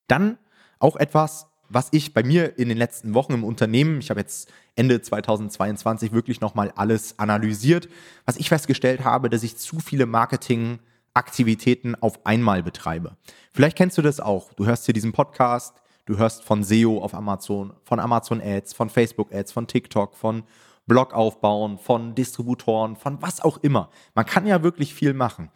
Dann 0.06 0.38
auch 0.78 0.94
etwas, 0.94 1.48
was 1.72 1.88
ich 1.92 2.12
bei 2.12 2.22
mir 2.22 2.58
in 2.58 2.68
den 2.68 2.78
letzten 2.78 3.14
Wochen 3.14 3.32
im 3.32 3.44
Unternehmen, 3.44 3.98
ich 4.00 4.10
habe 4.10 4.20
jetzt 4.20 4.52
Ende 4.76 5.00
2022 5.00 6.12
wirklich 6.12 6.40
nochmal 6.40 6.72
alles 6.76 7.18
analysiert, 7.18 7.88
was 8.24 8.36
ich 8.36 8.48
festgestellt 8.48 9.04
habe, 9.04 9.30
dass 9.30 9.42
ich 9.42 9.56
zu 9.56 9.78
viele 9.78 10.06
Marketingaktivitäten 10.06 11.94
auf 12.00 12.26
einmal 12.26 12.62
betreibe. 12.62 13.16
Vielleicht 13.52 13.76
kennst 13.76 13.98
du 13.98 14.02
das 14.02 14.20
auch. 14.20 14.52
Du 14.54 14.66
hörst 14.66 14.84
hier 14.84 14.94
diesen 14.94 15.12
Podcast, 15.12 15.74
du 16.04 16.18
hörst 16.18 16.44
von 16.44 16.62
SEO 16.62 16.98
auf 17.02 17.14
Amazon, 17.14 17.72
von 17.84 18.00
Amazon 18.00 18.40
Ads, 18.40 18.72
von 18.74 18.90
Facebook 18.90 19.32
Ads, 19.32 19.52
von 19.52 19.66
TikTok, 19.66 20.16
von 20.16 20.42
Blog 20.86 21.14
aufbauen, 21.14 21.78
von 21.78 22.14
Distributoren, 22.14 22.96
von 22.96 23.22
was 23.22 23.40
auch 23.40 23.58
immer. 23.58 23.90
Man 24.14 24.26
kann 24.26 24.46
ja 24.46 24.62
wirklich 24.62 24.94
viel 24.94 25.14
machen. 25.14 25.50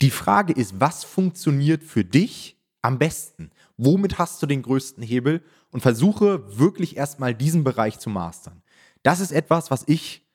Die 0.00 0.10
Frage 0.10 0.52
ist, 0.52 0.80
was 0.80 1.04
funktioniert 1.04 1.82
für 1.82 2.04
dich 2.04 2.59
am 2.82 2.98
besten? 2.98 3.50
Womit 3.76 4.18
hast 4.18 4.42
du 4.42 4.46
den 4.46 4.62
größten 4.62 5.02
Hebel? 5.02 5.42
Und 5.70 5.80
versuche 5.80 6.58
wirklich 6.58 6.96
erstmal 6.96 7.34
diesen 7.34 7.64
Bereich 7.64 7.98
zu 7.98 8.10
mastern. 8.10 8.62
Das 9.02 9.20
ist 9.20 9.32
etwas, 9.32 9.70
was 9.70 9.84
ich 9.86 10.26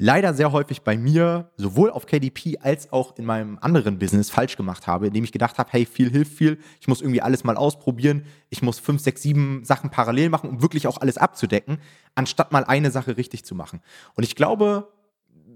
leider 0.00 0.32
sehr 0.32 0.50
häufig 0.50 0.80
bei 0.82 0.96
mir, 0.96 1.50
sowohl 1.56 1.90
auf 1.90 2.06
KDP 2.06 2.58
als 2.58 2.90
auch 2.90 3.18
in 3.18 3.26
meinem 3.26 3.58
anderen 3.60 3.98
Business 3.98 4.30
falsch 4.30 4.56
gemacht 4.56 4.86
habe, 4.86 5.08
indem 5.08 5.24
ich 5.24 5.32
gedacht 5.32 5.58
habe, 5.58 5.68
hey, 5.72 5.84
viel 5.84 6.10
hilft 6.10 6.32
viel, 6.32 6.58
ich 6.80 6.88
muss 6.88 7.02
irgendwie 7.02 7.20
alles 7.20 7.44
mal 7.44 7.56
ausprobieren, 7.56 8.24
ich 8.48 8.62
muss 8.62 8.78
fünf, 8.78 9.02
sechs, 9.02 9.20
sieben 9.20 9.62
Sachen 9.64 9.90
parallel 9.90 10.30
machen, 10.30 10.48
um 10.48 10.62
wirklich 10.62 10.86
auch 10.86 10.98
alles 10.98 11.18
abzudecken, 11.18 11.78
anstatt 12.14 12.50
mal 12.50 12.64
eine 12.64 12.90
Sache 12.90 13.18
richtig 13.18 13.44
zu 13.44 13.54
machen. 13.54 13.80
Und 14.14 14.24
ich 14.24 14.36
glaube, 14.36 14.88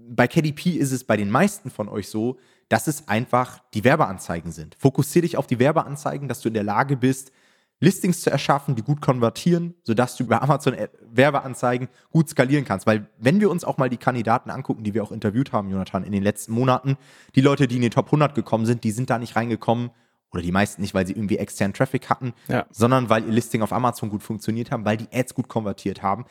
bei 0.07 0.27
KDP 0.27 0.71
ist 0.71 0.91
es 0.91 1.03
bei 1.03 1.17
den 1.17 1.31
meisten 1.31 1.71
von 1.71 1.89
euch 1.89 2.07
so, 2.09 2.37
dass 2.69 2.87
es 2.87 3.07
einfach 3.07 3.59
die 3.73 3.83
Werbeanzeigen 3.83 4.51
sind. 4.51 4.75
Fokussiere 4.79 5.23
dich 5.23 5.37
auf 5.37 5.47
die 5.47 5.59
Werbeanzeigen, 5.59 6.27
dass 6.27 6.41
du 6.41 6.47
in 6.47 6.53
der 6.53 6.63
Lage 6.63 6.97
bist, 6.97 7.31
Listings 7.79 8.21
zu 8.21 8.29
erschaffen, 8.29 8.75
die 8.75 8.81
gut 8.81 9.01
konvertieren, 9.01 9.75
sodass 9.83 10.15
du 10.15 10.23
über 10.23 10.41
Amazon 10.41 10.75
Werbeanzeigen 11.01 11.89
gut 12.09 12.29
skalieren 12.29 12.63
kannst. 12.63 12.87
Weil 12.87 13.09
wenn 13.17 13.41
wir 13.41 13.51
uns 13.51 13.65
auch 13.65 13.77
mal 13.77 13.89
die 13.89 13.97
Kandidaten 13.97 14.49
angucken, 14.49 14.83
die 14.83 14.93
wir 14.93 15.03
auch 15.03 15.11
interviewt 15.11 15.51
haben, 15.51 15.69
Jonathan, 15.69 16.03
in 16.03 16.13
den 16.13 16.23
letzten 16.23 16.53
Monaten, 16.53 16.97
die 17.35 17.41
Leute, 17.41 17.67
die 17.67 17.75
in 17.75 17.81
den 17.81 17.91
Top 17.91 18.07
100 18.07 18.33
gekommen 18.33 18.65
sind, 18.65 18.83
die 18.83 18.91
sind 18.91 19.09
da 19.09 19.19
nicht 19.19 19.35
reingekommen, 19.35 19.91
oder 20.35 20.41
die 20.41 20.51
meisten 20.51 20.81
nicht, 20.81 20.93
weil 20.93 21.07
sie 21.07 21.13
irgendwie 21.13 21.37
externen 21.37 21.73
Traffic 21.73 22.09
hatten, 22.09 22.33
ja. 22.49 22.65
sondern 22.69 23.09
weil 23.09 23.23
ihr 23.23 23.31
Listing 23.31 23.61
auf 23.61 23.71
Amazon 23.71 24.09
gut 24.09 24.21
funktioniert 24.21 24.69
haben, 24.69 24.83
weil 24.83 24.97
die 24.97 25.07
Ads 25.13 25.33
gut 25.33 25.47
konvertiert 25.47 26.03
haben. 26.03 26.25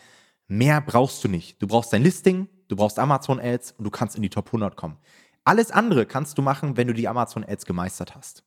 Mehr 0.47 0.83
brauchst 0.83 1.25
du 1.25 1.29
nicht. 1.29 1.61
Du 1.63 1.67
brauchst 1.67 1.91
dein 1.93 2.03
Listing, 2.03 2.49
du 2.69 2.77
brauchst 2.77 2.99
Amazon 2.99 3.41
Ads 3.41 3.73
und 3.79 3.85
du 3.85 3.91
kannst 3.91 4.15
in 4.17 4.23
die 4.23 4.29
Top 4.29 4.49
100 4.49 4.77
kommen. 4.77 4.99
Alles 5.45 5.71
andere 5.71 6.07
kannst 6.07 6.39
du 6.39 6.43
machen, 6.43 6.77
wenn 6.77 6.87
du 6.87 6.95
die 6.95 7.07
Amazon 7.07 7.45
Ads 7.45 7.67
gemeistert 7.67 8.15
hast. 8.15 8.45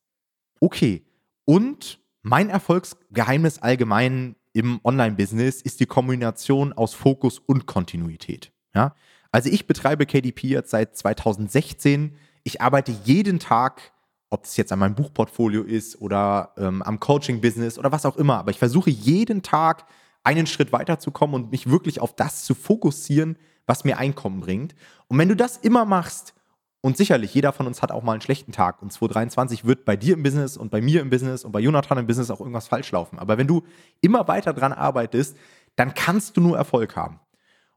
Okay. 0.59 1.05
Und 1.45 1.99
mein 2.23 2.49
Erfolgsgeheimnis 2.49 3.59
allgemein 3.59 4.35
im 4.53 4.79
Online-Business 4.83 5.61
ist 5.61 5.79
die 5.79 5.85
Kombination 5.85 6.73
aus 6.73 6.93
Fokus 6.95 7.39
und 7.39 7.67
Kontinuität. 7.67 8.51
Ja? 8.73 8.95
Also 9.31 9.49
ich 9.49 9.67
betreibe 9.67 10.05
KDP 10.05 10.47
jetzt 10.47 10.71
seit 10.71 10.97
2016. 10.97 12.15
Ich 12.43 12.61
arbeite 12.61 12.91
jeden 13.03 13.39
Tag, 13.39 13.93
ob 14.29 14.45
es 14.45 14.57
jetzt 14.57 14.71
an 14.71 14.79
meinem 14.79 14.95
Buchportfolio 14.95 15.61
ist 15.61 16.01
oder 16.01 16.53
ähm, 16.57 16.81
am 16.81 16.99
Coaching-Business 16.99 17.77
oder 17.77 17.91
was 17.91 18.05
auch 18.05 18.17
immer, 18.17 18.39
aber 18.39 18.51
ich 18.51 18.59
versuche 18.59 18.89
jeden 18.89 19.43
Tag 19.43 19.85
einen 20.23 20.47
Schritt 20.47 20.73
weiterzukommen 20.73 21.35
und 21.35 21.51
mich 21.51 21.69
wirklich 21.69 22.01
auf 22.01 22.15
das 22.15 22.43
zu 22.43 22.55
fokussieren, 22.55 23.37
was 23.65 23.83
mir 23.83 23.97
Einkommen 23.97 24.41
bringt. 24.41 24.75
Und 25.07 25.17
wenn 25.17 25.29
du 25.29 25.35
das 25.35 25.57
immer 25.57 25.85
machst, 25.85 26.33
und 26.81 26.95
sicherlich, 26.95 27.33
jeder 27.33 27.53
von 27.53 27.67
uns 27.67 27.81
hat 27.81 27.91
auch 27.91 28.03
mal 28.03 28.13
einen 28.13 28.21
schlechten 28.21 28.51
Tag. 28.51 28.81
Und 28.81 28.93
2023 28.93 29.65
wird 29.65 29.83
bei 29.83 29.95
dir 29.95 30.13
im 30.13 30.23
Business 30.23 30.57
und 30.57 30.69
bei 30.69 30.81
mir 30.81 31.01
im 31.01 31.09
Business 31.09 31.43
und 31.43 31.51
bei 31.51 31.59
Jonathan 31.59 31.97
im 31.97 32.07
Business 32.07 32.29
auch 32.29 32.39
irgendwas 32.39 32.67
falsch 32.67 32.91
laufen. 32.91 33.19
Aber 33.19 33.37
wenn 33.37 33.47
du 33.47 33.63
immer 34.01 34.27
weiter 34.27 34.53
dran 34.53 34.73
arbeitest, 34.73 35.35
dann 35.75 35.93
kannst 35.93 36.37
du 36.37 36.41
nur 36.41 36.57
Erfolg 36.57 36.95
haben. 36.95 37.19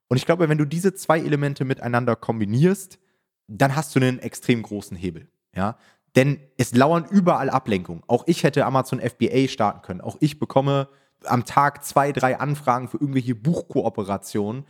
Und 0.08 0.16
ich 0.16 0.26
glaube, 0.26 0.48
wenn 0.48 0.58
du 0.58 0.64
diese 0.64 0.94
zwei 0.94 1.18
Elemente 1.18 1.64
miteinander 1.64 2.16
kombinierst, 2.16 2.98
dann 3.46 3.74
hast 3.74 3.94
du 3.94 4.00
einen 4.00 4.18
extrem 4.18 4.62
großen 4.62 4.96
Hebel. 4.96 5.28
Ja? 5.54 5.76
Denn 6.16 6.40
es 6.56 6.74
lauern 6.74 7.06
überall 7.10 7.48
Ablenkungen. 7.48 8.02
Auch 8.06 8.24
ich 8.26 8.42
hätte 8.42 8.66
Amazon 8.66 9.00
FBA 9.00 9.48
starten 9.48 9.82
können. 9.82 10.00
Auch 10.00 10.16
ich 10.20 10.38
bekomme 10.38 10.88
am 11.24 11.44
Tag 11.44 11.84
zwei, 11.84 12.12
drei 12.12 12.38
Anfragen 12.38 12.88
für 12.88 12.98
irgendwelche 12.98 13.34
Buchkooperationen 13.34 14.64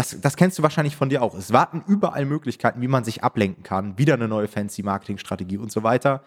das, 0.00 0.18
das 0.18 0.36
kennst 0.36 0.58
du 0.58 0.62
wahrscheinlich 0.62 0.96
von 0.96 1.10
dir 1.10 1.20
auch. 1.20 1.34
Es 1.34 1.52
warten 1.52 1.84
überall 1.86 2.24
Möglichkeiten, 2.24 2.80
wie 2.80 2.88
man 2.88 3.04
sich 3.04 3.22
ablenken 3.22 3.62
kann. 3.62 3.98
Wieder 3.98 4.14
eine 4.14 4.28
neue 4.28 4.48
fancy 4.48 4.82
Marketingstrategie 4.82 5.58
und 5.58 5.70
so 5.70 5.82
weiter. 5.82 6.22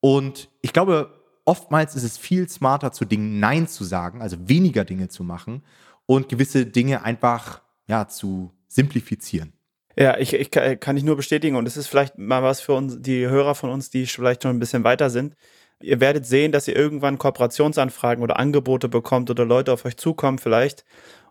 Und 0.00 0.50
ich 0.60 0.74
glaube, 0.74 1.08
oftmals 1.46 1.96
ist 1.96 2.02
es 2.02 2.18
viel 2.18 2.46
smarter, 2.50 2.92
zu 2.92 3.06
Dingen 3.06 3.40
Nein 3.40 3.68
zu 3.68 3.84
sagen, 3.84 4.20
also 4.20 4.36
weniger 4.46 4.84
Dinge 4.84 5.08
zu 5.08 5.24
machen 5.24 5.62
und 6.04 6.28
gewisse 6.28 6.66
Dinge 6.66 7.04
einfach 7.04 7.62
ja, 7.86 8.06
zu 8.06 8.52
simplifizieren. 8.68 9.54
Ja, 9.98 10.18
ich, 10.18 10.34
ich 10.34 10.50
kann 10.50 10.98
ich 10.98 11.02
nur 11.02 11.16
bestätigen 11.16 11.56
und 11.56 11.66
es 11.66 11.78
ist 11.78 11.86
vielleicht 11.86 12.18
mal 12.18 12.42
was 12.42 12.60
für 12.60 12.74
uns, 12.74 13.00
die 13.00 13.26
Hörer 13.26 13.54
von 13.54 13.70
uns, 13.70 13.88
die 13.88 14.04
vielleicht 14.04 14.42
schon 14.42 14.54
ein 14.54 14.60
bisschen 14.60 14.84
weiter 14.84 15.08
sind. 15.08 15.36
Ihr 15.80 16.00
werdet 16.00 16.26
sehen, 16.26 16.52
dass 16.52 16.68
ihr 16.68 16.76
irgendwann 16.76 17.16
Kooperationsanfragen 17.16 18.22
oder 18.22 18.38
Angebote 18.38 18.90
bekommt 18.90 19.30
oder 19.30 19.46
Leute 19.46 19.72
auf 19.72 19.86
euch 19.86 19.96
zukommen 19.96 20.38
vielleicht 20.38 20.84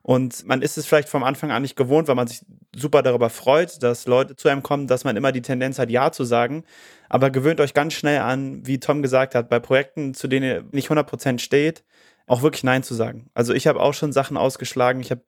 und 0.08 0.46
man 0.46 0.62
ist 0.62 0.78
es 0.78 0.86
vielleicht 0.86 1.10
vom 1.10 1.24
Anfang 1.24 1.50
an 1.50 1.64
nicht 1.64 1.76
gewohnt, 1.76 2.08
weil 2.08 2.14
man 2.14 2.28
sich 2.28 2.46
super 2.76 3.02
darüber 3.02 3.32
freut, 3.32 3.82
dass 3.82 4.06
Leute 4.06 4.36
zu 4.36 4.48
einem 4.48 4.62
kommen, 4.62 4.86
dass 4.86 5.04
man 5.04 5.18
immer 5.18 5.32
die 5.32 5.42
Tendenz 5.42 5.80
hat, 5.80 5.90
Ja 5.90 6.12
zu 6.12 6.26
sagen. 6.26 6.64
Aber 7.10 7.32
gewöhnt 7.32 7.60
euch 7.60 7.74
ganz 7.74 7.94
schnell 7.94 8.20
an, 8.20 8.68
wie 8.68 8.80
Tom 8.80 9.02
gesagt 9.02 9.34
hat, 9.34 9.50
bei 9.50 9.60
Projekten, 9.60 10.14
zu 10.14 10.28
denen 10.28 10.46
ihr 10.46 10.64
nicht 10.72 10.92
100% 10.92 11.40
steht, 11.40 11.84
auch 12.28 12.44
wirklich 12.44 12.64
Nein 12.64 12.84
zu 12.84 12.94
sagen. 12.94 13.32
Also 13.34 13.56
ich 13.56 13.66
habe 13.66 13.80
auch 13.80 13.96
schon 13.96 14.14
Sachen 14.14 14.38
ausgeschlagen. 14.38 15.02
Ich 15.02 15.10
habe 15.10 15.24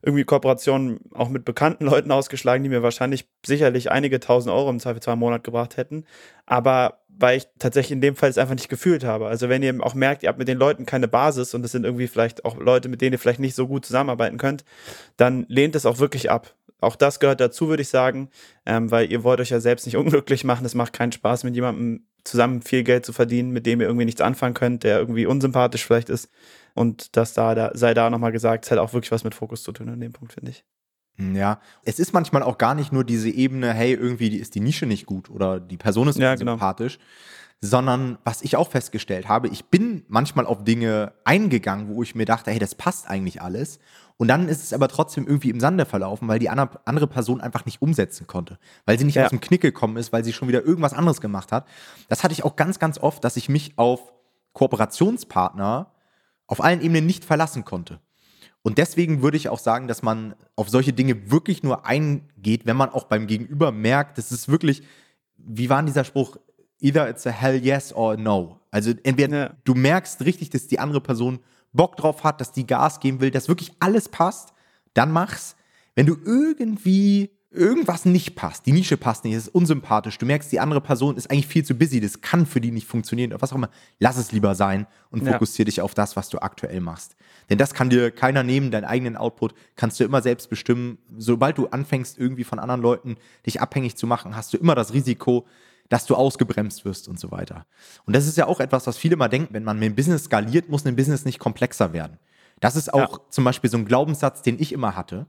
irgendwie 0.00 0.24
Kooperationen 0.24 1.00
auch 1.12 1.28
mit 1.28 1.44
bekannten 1.44 1.84
Leuten 1.84 2.10
ausgeschlagen, 2.10 2.62
die 2.62 2.70
mir 2.70 2.82
wahrscheinlich 2.82 3.28
sicherlich 3.44 3.90
einige 3.90 4.18
tausend 4.18 4.54
Euro 4.54 4.70
im 4.70 4.80
Zweifelsfall 4.80 5.12
im 5.12 5.20
Monat 5.20 5.44
gebracht 5.44 5.76
hätten. 5.76 6.06
Aber 6.46 7.01
weil 7.18 7.38
ich 7.38 7.46
tatsächlich 7.58 7.92
in 7.92 8.00
dem 8.00 8.16
Fall 8.16 8.30
es 8.30 8.38
einfach 8.38 8.54
nicht 8.54 8.68
gefühlt 8.68 9.04
habe. 9.04 9.26
Also 9.26 9.48
wenn 9.48 9.62
ihr 9.62 9.74
auch 9.84 9.94
merkt, 9.94 10.22
ihr 10.22 10.28
habt 10.28 10.38
mit 10.38 10.48
den 10.48 10.58
Leuten 10.58 10.86
keine 10.86 11.08
Basis 11.08 11.54
und 11.54 11.64
es 11.64 11.72
sind 11.72 11.84
irgendwie 11.84 12.08
vielleicht 12.08 12.44
auch 12.44 12.56
Leute, 12.58 12.88
mit 12.88 13.00
denen 13.00 13.12
ihr 13.12 13.18
vielleicht 13.18 13.40
nicht 13.40 13.54
so 13.54 13.68
gut 13.68 13.84
zusammenarbeiten 13.84 14.38
könnt, 14.38 14.64
dann 15.16 15.46
lehnt 15.48 15.76
es 15.76 15.86
auch 15.86 15.98
wirklich 15.98 16.30
ab. 16.30 16.54
Auch 16.80 16.96
das 16.96 17.20
gehört 17.20 17.40
dazu, 17.40 17.68
würde 17.68 17.82
ich 17.82 17.88
sagen, 17.88 18.28
ähm, 18.66 18.90
weil 18.90 19.10
ihr 19.10 19.22
wollt 19.22 19.40
euch 19.40 19.50
ja 19.50 19.60
selbst 19.60 19.86
nicht 19.86 19.96
unglücklich 19.98 20.44
machen. 20.44 20.66
Es 20.66 20.74
macht 20.74 20.92
keinen 20.92 21.12
Spaß, 21.12 21.44
mit 21.44 21.54
jemandem 21.54 22.06
zusammen 22.24 22.62
viel 22.62 22.82
Geld 22.82 23.06
zu 23.06 23.12
verdienen, 23.12 23.50
mit 23.50 23.66
dem 23.66 23.80
ihr 23.80 23.86
irgendwie 23.86 24.04
nichts 24.04 24.20
anfangen 24.20 24.54
könnt, 24.54 24.84
der 24.84 24.98
irgendwie 24.98 25.26
unsympathisch 25.26 25.84
vielleicht 25.84 26.08
ist. 26.08 26.28
Und 26.74 27.16
das 27.16 27.34
da, 27.34 27.54
da 27.54 27.70
sei 27.74 27.94
da 27.94 28.10
nochmal 28.10 28.32
gesagt, 28.32 28.64
es 28.64 28.70
hat 28.70 28.78
auch 28.78 28.92
wirklich 28.92 29.12
was 29.12 29.24
mit 29.24 29.34
Fokus 29.34 29.62
zu 29.62 29.72
tun 29.72 29.88
an 29.88 30.00
dem 30.00 30.12
Punkt, 30.12 30.32
finde 30.32 30.50
ich. 30.50 30.64
Hm, 31.16 31.36
ja, 31.36 31.60
es 31.84 31.98
ist 31.98 32.12
manchmal 32.12 32.42
auch 32.42 32.58
gar 32.58 32.74
nicht 32.74 32.92
nur 32.92 33.04
diese 33.04 33.28
Ebene, 33.28 33.72
hey, 33.72 33.92
irgendwie 33.92 34.36
ist 34.36 34.54
die 34.54 34.60
Nische 34.60 34.86
nicht 34.86 35.06
gut 35.06 35.30
oder 35.30 35.60
die 35.60 35.76
Person 35.76 36.08
ist 36.08 36.18
ja, 36.18 36.34
genau. 36.34 36.52
sympathisch, 36.52 36.98
sondern 37.60 38.18
was 38.24 38.42
ich 38.42 38.56
auch 38.56 38.70
festgestellt 38.70 39.28
habe, 39.28 39.48
ich 39.48 39.66
bin 39.66 40.04
manchmal 40.08 40.46
auf 40.46 40.64
Dinge 40.64 41.12
eingegangen, 41.24 41.88
wo 41.88 42.02
ich 42.02 42.14
mir 42.14 42.24
dachte, 42.24 42.50
hey, 42.50 42.58
das 42.58 42.74
passt 42.74 43.08
eigentlich 43.08 43.40
alles. 43.40 43.78
Und 44.16 44.28
dann 44.28 44.48
ist 44.48 44.62
es 44.62 44.72
aber 44.72 44.88
trotzdem 44.88 45.26
irgendwie 45.26 45.50
im 45.50 45.60
Sande 45.60 45.86
verlaufen, 45.86 46.28
weil 46.28 46.38
die 46.38 46.48
andere 46.48 47.06
Person 47.06 47.40
einfach 47.40 47.64
nicht 47.64 47.80
umsetzen 47.80 48.26
konnte. 48.26 48.58
Weil 48.84 48.98
sie 48.98 49.04
nicht 49.04 49.14
ja. 49.14 49.24
aus 49.24 49.30
dem 49.30 49.40
Knick 49.40 49.62
gekommen 49.62 49.96
ist, 49.96 50.12
weil 50.12 50.24
sie 50.24 50.32
schon 50.32 50.48
wieder 50.48 50.64
irgendwas 50.64 50.92
anderes 50.92 51.20
gemacht 51.20 51.52
hat. 51.52 51.66
Das 52.08 52.24
hatte 52.24 52.32
ich 52.32 52.44
auch 52.44 52.56
ganz, 52.56 52.78
ganz 52.78 52.98
oft, 52.98 53.24
dass 53.24 53.36
ich 53.36 53.48
mich 53.48 53.78
auf 53.78 54.12
Kooperationspartner 54.52 55.92
auf 56.46 56.62
allen 56.62 56.82
Ebenen 56.82 57.06
nicht 57.06 57.24
verlassen 57.24 57.64
konnte. 57.64 58.00
Und 58.62 58.78
deswegen 58.78 59.22
würde 59.22 59.36
ich 59.36 59.48
auch 59.48 59.58
sagen, 59.58 59.88
dass 59.88 60.02
man 60.02 60.34
auf 60.54 60.68
solche 60.68 60.92
Dinge 60.92 61.30
wirklich 61.30 61.62
nur 61.62 61.84
eingeht, 61.84 62.64
wenn 62.64 62.76
man 62.76 62.90
auch 62.90 63.04
beim 63.04 63.26
Gegenüber 63.26 63.72
merkt, 63.72 64.18
das 64.18 64.30
ist 64.30 64.48
wirklich, 64.48 64.82
wie 65.36 65.68
war 65.68 65.82
dieser 65.82 66.04
Spruch? 66.04 66.36
Either 66.80 67.08
it's 67.08 67.26
a 67.26 67.30
hell 67.30 67.56
yes 67.56 67.92
or 67.92 68.12
a 68.12 68.16
no. 68.16 68.60
Also 68.70 68.92
entweder 69.02 69.36
ja. 69.36 69.56
du 69.64 69.74
merkst 69.74 70.24
richtig, 70.24 70.50
dass 70.50 70.68
die 70.68 70.78
andere 70.78 71.00
Person 71.00 71.40
Bock 71.72 71.96
drauf 71.96 72.22
hat, 72.24 72.40
dass 72.40 72.52
die 72.52 72.66
Gas 72.66 73.00
geben 73.00 73.20
will, 73.20 73.30
dass 73.30 73.48
wirklich 73.48 73.72
alles 73.80 74.08
passt, 74.08 74.52
dann 74.94 75.10
mach's. 75.10 75.56
Wenn 75.94 76.06
du 76.06 76.16
irgendwie 76.24 77.30
irgendwas 77.52 78.04
nicht 78.04 78.34
passt, 78.34 78.66
die 78.66 78.72
Nische 78.72 78.96
passt 78.96 79.24
nicht, 79.24 79.34
es 79.34 79.44
ist 79.48 79.54
unsympathisch, 79.54 80.16
du 80.18 80.26
merkst, 80.26 80.50
die 80.50 80.60
andere 80.60 80.80
Person 80.80 81.16
ist 81.16 81.30
eigentlich 81.30 81.46
viel 81.46 81.64
zu 81.64 81.74
busy, 81.74 82.00
das 82.00 82.20
kann 82.20 82.46
für 82.46 82.60
die 82.60 82.70
nicht 82.70 82.86
funktionieren, 82.86 83.32
oder 83.32 83.42
was 83.42 83.52
auch 83.52 83.56
immer, 83.56 83.70
lass 83.98 84.16
es 84.16 84.32
lieber 84.32 84.54
sein 84.54 84.86
und 85.10 85.24
fokussiere 85.24 85.66
ja. 85.66 85.70
dich 85.70 85.80
auf 85.80 85.94
das, 85.94 86.16
was 86.16 86.30
du 86.30 86.38
aktuell 86.38 86.80
machst. 86.80 87.14
Denn 87.50 87.58
das 87.58 87.74
kann 87.74 87.90
dir 87.90 88.10
keiner 88.10 88.42
nehmen, 88.42 88.70
deinen 88.70 88.84
eigenen 88.84 89.16
Output 89.16 89.54
kannst 89.76 90.00
du 90.00 90.04
immer 90.04 90.22
selbst 90.22 90.48
bestimmen. 90.48 90.98
Sobald 91.16 91.58
du 91.58 91.66
anfängst, 91.66 92.18
irgendwie 92.18 92.44
von 92.44 92.58
anderen 92.58 92.80
Leuten 92.80 93.16
dich 93.44 93.60
abhängig 93.60 93.96
zu 93.96 94.06
machen, 94.06 94.34
hast 94.34 94.52
du 94.54 94.56
immer 94.56 94.74
das 94.74 94.94
Risiko, 94.94 95.46
dass 95.88 96.06
du 96.06 96.14
ausgebremst 96.14 96.86
wirst 96.86 97.08
und 97.08 97.20
so 97.20 97.30
weiter. 97.30 97.66
Und 98.06 98.16
das 98.16 98.26
ist 98.26 98.38
ja 98.38 98.46
auch 98.46 98.60
etwas, 98.60 98.86
was 98.86 98.96
viele 98.96 99.16
mal 99.16 99.28
denken, 99.28 99.52
wenn 99.52 99.64
man 99.64 99.78
mit 99.78 99.86
dem 99.86 99.94
Business 99.94 100.24
skaliert, 100.24 100.70
muss 100.70 100.86
ein 100.86 100.96
Business 100.96 101.26
nicht 101.26 101.38
komplexer 101.38 101.92
werden. 101.92 102.18
Das 102.60 102.76
ist 102.76 102.94
auch 102.94 103.18
ja. 103.18 103.24
zum 103.28 103.44
Beispiel 103.44 103.68
so 103.68 103.76
ein 103.76 103.84
Glaubenssatz, 103.84 104.40
den 104.40 104.58
ich 104.58 104.72
immer 104.72 104.96
hatte. 104.96 105.26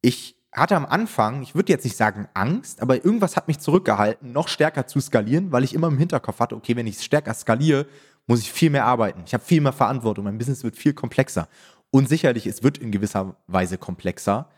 Ich 0.00 0.36
hatte 0.52 0.76
am 0.76 0.84
Anfang, 0.84 1.42
ich 1.42 1.54
würde 1.54 1.72
jetzt 1.72 1.84
nicht 1.84 1.96
sagen 1.96 2.28
Angst, 2.34 2.82
aber 2.82 3.04
irgendwas 3.04 3.36
hat 3.36 3.48
mich 3.48 3.58
zurückgehalten, 3.58 4.32
noch 4.32 4.48
stärker 4.48 4.86
zu 4.86 5.00
skalieren, 5.00 5.50
weil 5.50 5.64
ich 5.64 5.74
immer 5.74 5.88
im 5.88 5.98
Hinterkopf 5.98 6.40
hatte, 6.40 6.56
okay, 6.56 6.76
wenn 6.76 6.86
ich 6.86 6.96
es 6.96 7.04
stärker 7.04 7.32
skaliere, 7.32 7.86
muss 8.26 8.40
ich 8.40 8.52
viel 8.52 8.70
mehr 8.70 8.84
arbeiten. 8.84 9.22
Ich 9.26 9.34
habe 9.34 9.42
viel 9.42 9.60
mehr 9.60 9.72
Verantwortung. 9.72 10.24
Mein 10.24 10.38
Business 10.38 10.62
wird 10.62 10.76
viel 10.76 10.92
komplexer. 10.92 11.48
Und 11.90 12.08
sicherlich, 12.08 12.46
es 12.46 12.62
wird 12.62 12.78
in 12.78 12.92
gewisser 12.92 13.36
Weise 13.46 13.78
komplexer, 13.78 14.48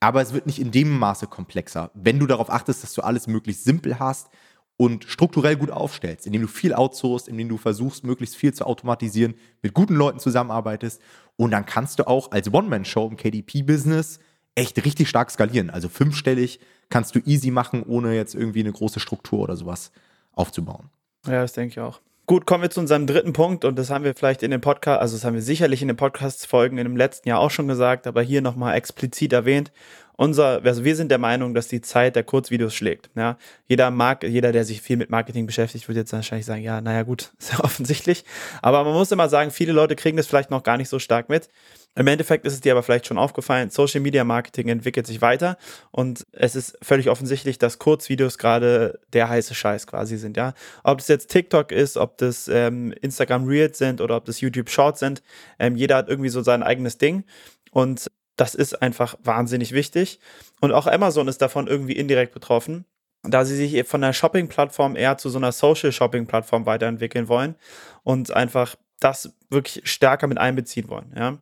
aber 0.00 0.22
es 0.22 0.32
wird 0.32 0.46
nicht 0.46 0.60
in 0.60 0.70
dem 0.70 0.96
Maße 0.98 1.26
komplexer, 1.26 1.90
wenn 1.94 2.18
du 2.18 2.26
darauf 2.26 2.50
achtest, 2.50 2.82
dass 2.82 2.94
du 2.94 3.02
alles 3.02 3.26
möglichst 3.26 3.64
simpel 3.64 3.98
hast 3.98 4.28
und 4.76 5.04
strukturell 5.04 5.56
gut 5.56 5.70
aufstellst, 5.70 6.26
indem 6.26 6.42
du 6.42 6.48
viel 6.48 6.72
outsourcest, 6.72 7.28
indem 7.28 7.48
du 7.48 7.56
versuchst, 7.56 8.04
möglichst 8.04 8.36
viel 8.36 8.54
zu 8.54 8.64
automatisieren, 8.64 9.34
mit 9.60 9.74
guten 9.74 9.94
Leuten 9.94 10.20
zusammenarbeitest. 10.20 11.00
Und 11.36 11.50
dann 11.50 11.66
kannst 11.66 11.98
du 11.98 12.06
auch 12.06 12.30
als 12.30 12.52
One-Man-Show 12.52 13.08
im 13.08 13.16
KDP-Business 13.16 14.20
echt 14.58 14.84
richtig 14.84 15.08
stark 15.08 15.30
skalieren. 15.30 15.70
Also 15.70 15.88
fünfstellig 15.88 16.60
kannst 16.90 17.14
du 17.14 17.20
easy 17.24 17.50
machen, 17.50 17.82
ohne 17.84 18.14
jetzt 18.14 18.34
irgendwie 18.34 18.60
eine 18.60 18.72
große 18.72 19.00
Struktur 19.00 19.40
oder 19.40 19.56
sowas 19.56 19.92
aufzubauen. 20.32 20.90
Ja, 21.26 21.42
das 21.42 21.52
denke 21.52 21.72
ich 21.72 21.80
auch. 21.80 22.00
Gut, 22.26 22.44
kommen 22.44 22.62
wir 22.62 22.70
zu 22.70 22.80
unserem 22.80 23.06
dritten 23.06 23.32
Punkt 23.32 23.64
und 23.64 23.78
das 23.78 23.88
haben 23.88 24.04
wir 24.04 24.14
vielleicht 24.14 24.42
in 24.42 24.50
den 24.50 24.60
Podcast, 24.60 25.00
also 25.00 25.16
das 25.16 25.24
haben 25.24 25.32
wir 25.32 25.42
sicherlich 25.42 25.80
in 25.80 25.88
den 25.88 25.96
Podcast-Folgen 25.96 26.76
in 26.76 26.84
dem 26.84 26.96
letzten 26.96 27.28
Jahr 27.28 27.40
auch 27.40 27.50
schon 27.50 27.68
gesagt, 27.68 28.06
aber 28.06 28.20
hier 28.20 28.42
nochmal 28.42 28.74
explizit 28.74 29.32
erwähnt 29.32 29.72
unser, 30.18 30.60
also 30.64 30.84
wir 30.84 30.96
sind 30.96 31.12
der 31.12 31.18
Meinung, 31.18 31.54
dass 31.54 31.68
die 31.68 31.80
Zeit 31.80 32.16
der 32.16 32.24
Kurzvideos 32.24 32.74
schlägt. 32.74 33.08
Ja, 33.14 33.38
jeder 33.68 33.92
mag, 33.92 34.24
jeder, 34.24 34.50
der 34.50 34.64
sich 34.64 34.82
viel 34.82 34.96
mit 34.96 35.10
Marketing 35.10 35.46
beschäftigt, 35.46 35.86
wird 35.86 35.96
jetzt 35.96 36.12
wahrscheinlich 36.12 36.44
sagen, 36.44 36.60
ja, 36.60 36.80
naja, 36.80 37.04
gut, 37.04 37.32
ist 37.38 37.52
ja 37.52 37.60
offensichtlich. 37.60 38.24
Aber 38.60 38.82
man 38.82 38.94
muss 38.94 39.12
immer 39.12 39.28
sagen, 39.28 39.52
viele 39.52 39.72
Leute 39.72 39.94
kriegen 39.94 40.16
das 40.16 40.26
vielleicht 40.26 40.50
noch 40.50 40.64
gar 40.64 40.76
nicht 40.76 40.88
so 40.88 40.98
stark 40.98 41.28
mit. 41.28 41.48
Im 41.94 42.08
Endeffekt 42.08 42.44
ist 42.46 42.52
es 42.52 42.60
dir 42.60 42.72
aber 42.72 42.82
vielleicht 42.82 43.06
schon 43.06 43.16
aufgefallen, 43.16 43.70
Social 43.70 44.00
Media 44.00 44.24
Marketing 44.24 44.68
entwickelt 44.68 45.06
sich 45.06 45.22
weiter 45.22 45.56
und 45.92 46.26
es 46.32 46.56
ist 46.56 46.76
völlig 46.82 47.10
offensichtlich, 47.10 47.58
dass 47.58 47.78
Kurzvideos 47.78 48.38
gerade 48.38 48.98
der 49.12 49.28
heiße 49.28 49.54
Scheiß 49.54 49.86
quasi 49.86 50.16
sind, 50.16 50.36
ja. 50.36 50.52
Ob 50.82 50.98
das 50.98 51.08
jetzt 51.08 51.30
TikTok 51.30 51.70
ist, 51.70 51.96
ob 51.96 52.18
das 52.18 52.48
ähm, 52.48 52.92
Instagram 53.00 53.46
Reels 53.46 53.78
sind 53.78 54.00
oder 54.00 54.16
ob 54.16 54.24
das 54.24 54.40
YouTube 54.40 54.68
Shorts 54.68 54.98
sind, 54.98 55.22
ähm, 55.60 55.76
jeder 55.76 55.96
hat 55.96 56.08
irgendwie 56.08 56.28
so 56.30 56.42
sein 56.42 56.64
eigenes 56.64 56.98
Ding 56.98 57.24
und 57.70 58.08
das 58.38 58.54
ist 58.54 58.80
einfach 58.80 59.16
wahnsinnig 59.22 59.72
wichtig. 59.72 60.20
Und 60.60 60.72
auch 60.72 60.86
Amazon 60.86 61.28
ist 61.28 61.42
davon 61.42 61.66
irgendwie 61.66 61.92
indirekt 61.92 62.32
betroffen, 62.32 62.86
da 63.22 63.44
sie 63.44 63.56
sich 63.56 63.86
von 63.86 64.00
der 64.00 64.12
Shopping-Plattform 64.12 64.96
eher 64.96 65.18
zu 65.18 65.28
so 65.28 65.38
einer 65.38 65.52
Social-Shopping-Plattform 65.52 66.64
weiterentwickeln 66.64 67.28
wollen 67.28 67.56
und 68.04 68.30
einfach 68.32 68.76
das 69.00 69.34
wirklich 69.50 69.82
stärker 69.90 70.28
mit 70.28 70.38
einbeziehen 70.38 70.88
wollen. 70.88 71.12
Ja. 71.16 71.38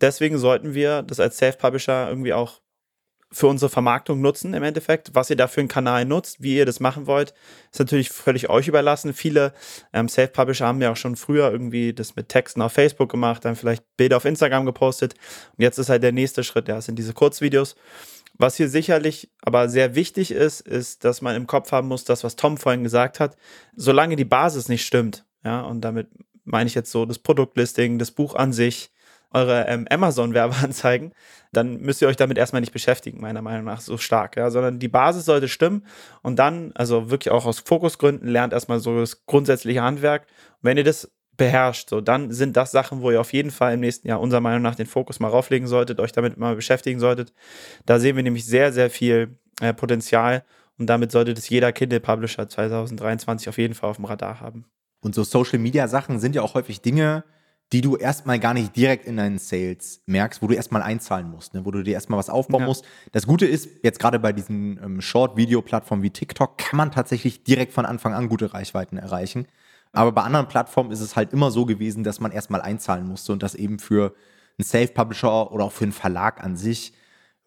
Deswegen 0.00 0.38
sollten 0.38 0.74
wir 0.74 1.02
das 1.02 1.20
als 1.20 1.38
Self-Publisher 1.38 2.08
irgendwie 2.08 2.32
auch 2.32 2.60
für 3.32 3.46
unsere 3.46 3.70
Vermarktung 3.70 4.20
nutzen 4.20 4.54
im 4.54 4.62
Endeffekt. 4.62 5.14
Was 5.14 5.30
ihr 5.30 5.36
da 5.36 5.46
für 5.46 5.60
einen 5.60 5.68
Kanal 5.68 6.04
nutzt, 6.04 6.42
wie 6.42 6.56
ihr 6.56 6.66
das 6.66 6.80
machen 6.80 7.06
wollt, 7.06 7.32
ist 7.70 7.78
natürlich 7.78 8.10
völlig 8.10 8.50
euch 8.50 8.66
überlassen. 8.66 9.14
Viele 9.14 9.52
ähm, 9.92 10.08
Self-Publisher 10.08 10.66
haben 10.66 10.82
ja 10.82 10.90
auch 10.90 10.96
schon 10.96 11.14
früher 11.14 11.50
irgendwie 11.50 11.92
das 11.92 12.16
mit 12.16 12.28
Texten 12.28 12.60
auf 12.60 12.72
Facebook 12.72 13.10
gemacht, 13.10 13.44
dann 13.44 13.54
vielleicht 13.54 13.84
Bilder 13.96 14.16
auf 14.16 14.24
Instagram 14.24 14.66
gepostet. 14.66 15.14
Und 15.56 15.62
jetzt 15.62 15.78
ist 15.78 15.88
halt 15.88 16.02
der 16.02 16.12
nächste 16.12 16.42
Schritt, 16.42 16.66
ja, 16.66 16.80
sind 16.80 16.98
diese 16.98 17.12
Kurzvideos. 17.12 17.76
Was 18.36 18.56
hier 18.56 18.68
sicherlich 18.68 19.30
aber 19.42 19.68
sehr 19.68 19.94
wichtig 19.94 20.32
ist, 20.32 20.60
ist, 20.62 21.04
dass 21.04 21.20
man 21.20 21.36
im 21.36 21.46
Kopf 21.46 21.72
haben 21.72 21.88
muss, 21.88 22.04
das, 22.04 22.24
was 22.24 22.36
Tom 22.36 22.56
vorhin 22.56 22.82
gesagt 22.82 23.20
hat, 23.20 23.36
solange 23.76 24.16
die 24.16 24.24
Basis 24.24 24.68
nicht 24.68 24.84
stimmt, 24.84 25.24
ja, 25.44 25.60
und 25.60 25.82
damit 25.82 26.08
meine 26.44 26.66
ich 26.66 26.74
jetzt 26.74 26.90
so 26.90 27.06
das 27.06 27.18
Produktlisting, 27.18 27.98
das 27.98 28.10
Buch 28.10 28.34
an 28.34 28.52
sich, 28.52 28.90
eure 29.32 29.66
ähm, 29.68 29.86
Amazon-Werbeanzeigen, 29.88 31.12
dann 31.52 31.80
müsst 31.80 32.02
ihr 32.02 32.08
euch 32.08 32.16
damit 32.16 32.38
erstmal 32.38 32.60
nicht 32.60 32.72
beschäftigen, 32.72 33.20
meiner 33.20 33.42
Meinung 33.42 33.64
nach, 33.64 33.80
so 33.80 33.96
stark, 33.96 34.36
ja, 34.36 34.50
sondern 34.50 34.78
die 34.78 34.88
Basis 34.88 35.24
sollte 35.24 35.48
stimmen 35.48 35.84
und 36.22 36.38
dann, 36.38 36.72
also 36.74 37.10
wirklich 37.10 37.32
auch 37.32 37.46
aus 37.46 37.60
Fokusgründen, 37.60 38.28
lernt 38.28 38.52
erstmal 38.52 38.80
so 38.80 38.98
das 38.98 39.26
grundsätzliche 39.26 39.82
Handwerk. 39.82 40.22
Und 40.22 40.64
wenn 40.68 40.76
ihr 40.76 40.84
das 40.84 41.10
beherrscht, 41.36 41.88
so 41.88 42.00
dann 42.00 42.32
sind 42.32 42.56
das 42.56 42.70
Sachen, 42.70 43.00
wo 43.00 43.10
ihr 43.10 43.20
auf 43.20 43.32
jeden 43.32 43.50
Fall 43.50 43.74
im 43.74 43.80
nächsten 43.80 44.06
Jahr 44.08 44.20
unserer 44.20 44.40
Meinung 44.40 44.62
nach 44.62 44.74
den 44.74 44.86
Fokus 44.86 45.20
mal 45.20 45.28
rauflegen 45.28 45.66
solltet, 45.66 45.98
euch 45.98 46.12
damit 46.12 46.36
mal 46.36 46.54
beschäftigen 46.54 47.00
solltet. 47.00 47.32
Da 47.86 47.98
sehen 47.98 48.16
wir 48.16 48.22
nämlich 48.22 48.44
sehr, 48.44 48.72
sehr 48.72 48.90
viel 48.90 49.38
äh, 49.60 49.72
Potenzial 49.72 50.44
und 50.78 50.86
damit 50.86 51.12
sollte 51.12 51.34
das 51.34 51.48
jeder 51.48 51.72
Kindle 51.72 52.00
Publisher 52.00 52.48
2023 52.48 53.48
auf 53.48 53.58
jeden 53.58 53.74
Fall 53.74 53.90
auf 53.90 53.96
dem 53.96 54.04
Radar 54.04 54.40
haben. 54.40 54.66
Und 55.00 55.14
so 55.14 55.24
Social 55.24 55.58
Media 55.58 55.88
Sachen 55.88 56.20
sind 56.20 56.34
ja 56.34 56.42
auch 56.42 56.54
häufig 56.54 56.82
Dinge, 56.82 57.24
die 57.72 57.80
du 57.80 57.96
erstmal 57.96 58.40
gar 58.40 58.52
nicht 58.52 58.74
direkt 58.74 59.06
in 59.06 59.16
deinen 59.16 59.38
Sales 59.38 60.02
merkst, 60.06 60.42
wo 60.42 60.48
du 60.48 60.54
erstmal 60.54 60.82
einzahlen 60.82 61.30
musst, 61.30 61.54
ne? 61.54 61.64
wo 61.64 61.70
du 61.70 61.82
dir 61.82 61.94
erstmal 61.94 62.18
was 62.18 62.28
aufbauen 62.28 62.62
ja. 62.62 62.66
musst. 62.66 62.84
Das 63.12 63.26
Gute 63.26 63.46
ist, 63.46 63.68
jetzt 63.82 64.00
gerade 64.00 64.18
bei 64.18 64.32
diesen 64.32 64.80
ähm, 64.82 65.00
Short-Video-Plattformen 65.00 66.02
wie 66.02 66.10
TikTok 66.10 66.58
kann 66.58 66.76
man 66.76 66.90
tatsächlich 66.90 67.44
direkt 67.44 67.72
von 67.72 67.86
Anfang 67.86 68.12
an 68.12 68.28
gute 68.28 68.52
Reichweiten 68.52 68.96
erreichen. 68.96 69.46
Aber 69.92 70.12
bei 70.12 70.22
anderen 70.22 70.48
Plattformen 70.48 70.90
ist 70.90 71.00
es 71.00 71.14
halt 71.16 71.32
immer 71.32 71.50
so 71.50 71.64
gewesen, 71.64 72.02
dass 72.04 72.20
man 72.20 72.32
erstmal 72.32 72.60
einzahlen 72.60 73.06
musste 73.06 73.32
und 73.32 73.42
das 73.42 73.54
eben 73.54 73.78
für 73.78 74.14
einen 74.58 74.64
Self-Publisher 74.64 75.52
oder 75.52 75.64
auch 75.64 75.72
für 75.72 75.84
einen 75.84 75.92
Verlag 75.92 76.42
an 76.42 76.56
sich 76.56 76.92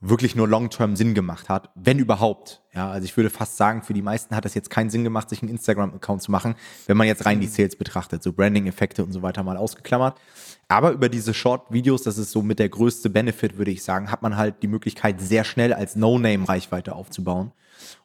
wirklich 0.05 0.35
nur 0.35 0.47
long-term 0.47 0.95
Sinn 0.97 1.13
gemacht 1.13 1.47
hat, 1.47 1.69
wenn 1.75 1.97
überhaupt. 1.97 2.61
Ja, 2.73 2.91
also 2.91 3.05
ich 3.05 3.15
würde 3.15 3.29
fast 3.29 3.55
sagen, 3.55 3.83
für 3.83 3.93
die 3.93 4.01
meisten 4.01 4.35
hat 4.35 4.45
es 4.45 4.53
jetzt 4.53 4.69
keinen 4.69 4.89
Sinn 4.89 5.03
gemacht, 5.03 5.29
sich 5.29 5.41
einen 5.41 5.51
Instagram-Account 5.51 6.21
zu 6.21 6.31
machen, 6.31 6.55
wenn 6.87 6.97
man 6.97 7.07
jetzt 7.07 7.25
rein 7.25 7.39
die 7.39 7.47
Sales 7.47 7.77
betrachtet, 7.77 8.21
so 8.21 8.33
Branding-Effekte 8.33 9.03
und 9.03 9.13
so 9.13 9.21
weiter 9.21 9.43
mal 9.43 9.55
ausgeklammert. 9.55 10.19
Aber 10.67 10.91
über 10.91 11.07
diese 11.07 11.33
Short-Videos, 11.33 12.03
das 12.03 12.17
ist 12.17 12.31
so 12.31 12.41
mit 12.41 12.59
der 12.59 12.67
größte 12.67 13.09
Benefit, 13.09 13.57
würde 13.57 13.71
ich 13.71 13.83
sagen, 13.83 14.11
hat 14.11 14.21
man 14.21 14.35
halt 14.35 14.61
die 14.61 14.67
Möglichkeit, 14.67 15.21
sehr 15.21 15.45
schnell 15.45 15.73
als 15.73 15.95
No-Name-Reichweite 15.95 16.95
aufzubauen. 16.95 17.53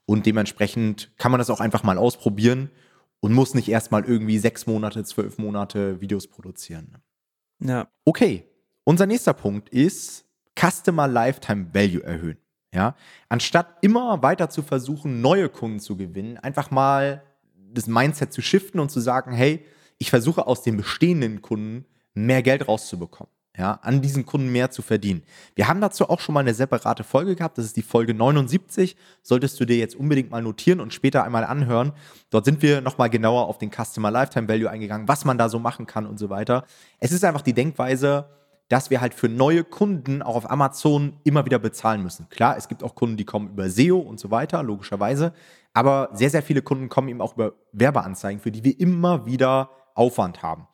Und 0.07 0.25
dementsprechend 0.25 1.11
kann 1.19 1.33
man 1.33 1.39
das 1.39 1.51
auch 1.51 1.61
einfach 1.61 1.83
mal 1.83 1.99
ausprobieren 1.99 2.71
und 3.21 3.33
muss 3.33 3.55
nicht 3.55 3.69
erstmal 3.69 4.05
irgendwie 4.05 4.39
sechs 4.39 4.67
Monate, 4.67 5.03
zwölf 5.03 5.39
Monate 5.39 6.01
Videos 6.01 6.29
produzieren. 6.29 6.99
Ja. 7.61 7.89
Okay. 8.05 8.45
Unser 8.85 9.07
nächster 9.07 9.35
Punkt 9.35 9.69
ist, 9.69 10.28
Customer 10.59 11.07
Lifetime 11.07 11.67
Value 11.73 12.03
erhöhen. 12.03 12.39
Ja, 12.73 12.97
anstatt 13.31 13.79
immer 13.81 14.23
weiter 14.23 14.51
zu 14.51 14.63
versuchen, 14.63 15.23
neue 15.23 15.49
Kunden 15.49 15.81
zu 15.81 15.97
gewinnen, 15.97 16.37
einfach 16.37 16.71
mal 16.71 17.23
das 17.73 17.87
Mindset 17.87 18.33
zu 18.33 18.43
shiften 18.43 18.79
und 18.79 18.91
zu 18.91 19.01
sagen, 19.01 19.33
hey, 19.33 19.65
ich 19.99 20.11
versuche 20.11 20.47
aus 20.47 20.63
den 20.63 20.77
bestehenden 20.77 21.41
Kunden 21.41 21.87
mehr 22.13 22.43
Geld 22.43 22.69
rauszubekommen. 22.69 23.33
Ja, 23.57 23.73
an 23.83 24.03
diesen 24.03 24.25
Kunden 24.25 24.53
mehr 24.53 24.71
zu 24.71 24.83
verdienen. 24.83 25.25
Wir 25.57 25.67
haben 25.67 25.81
dazu 25.81 26.09
auch 26.09 26.21
schon 26.21 26.33
mal 26.33 26.41
eine 26.41 26.55
separate 26.55 27.03
Folge 27.03 27.35
gehabt. 27.35 27.59
Das 27.59 27.65
ist 27.65 27.77
die 27.77 27.83
Folge 27.83 28.15
79. 28.15 28.95
Solltest 29.23 29.59
du 29.59 29.65
dir 29.65 29.77
jetzt 29.77 29.97
unbedingt 29.97 30.31
mal 30.31 30.43
notieren 30.43 30.79
und 30.79 30.95
später 30.95 31.25
einmal 31.25 31.45
anhören. 31.45 31.93
Dort 32.31 32.45
sind 32.45 32.63
wir 32.63 32.81
nochmal 32.83 33.11
genauer 33.11 33.49
auf 33.49 33.59
den 33.59 33.73
Customer 33.73 34.13
Lifetime 34.13 34.49
Value 34.49 34.71
eingegangen, 34.71 35.09
was 35.09 35.25
man 35.25 35.39
da 35.39 35.49
so 35.49 35.59
machen 35.59 35.87
kann 35.87 36.07
und 36.07 36.19
so 36.19 36.31
weiter. 36.31 36.67
Es 37.01 37.11
ist 37.11 37.25
einfach 37.25 37.43
die 37.43 37.53
Denkweise, 37.53 38.29
dass 38.69 38.91
wir 38.91 39.01
halt 39.01 39.15
für 39.15 39.29
neue 39.29 39.65
Kunden 39.65 40.23
auch 40.23 40.37
auf 40.37 40.51
Amazon 40.51 41.15
immer 41.25 41.45
wieder 41.47 41.59
bezahlen 41.59 42.03
müssen. 42.03 42.29
Klar, 42.29 42.57
es 42.57 42.69
gibt 42.69 42.83
auch 42.83 42.95
Kunden, 42.95 43.17
die 43.17 43.25
kommen 43.25 43.49
über 43.49 43.71
SEO 43.71 43.99
und 43.99 44.21
so 44.21 44.31
weiter, 44.31 44.63
logischerweise. 44.63 45.33
Aber 45.73 46.11
sehr, 46.13 46.31
sehr 46.31 46.43
viele 46.43 46.63
Kunden 46.63 46.89
kommen 46.89 47.09
eben 47.09 47.21
auch 47.21 47.35
über 47.35 47.55
Werbeanzeigen, 47.73 48.41
für 48.41 48.51
die 48.51 48.65
wir 48.65 48.79
immer 48.79 49.27
wieder 49.27 49.71
Aufwand 49.95 50.43
haben. 50.43 50.67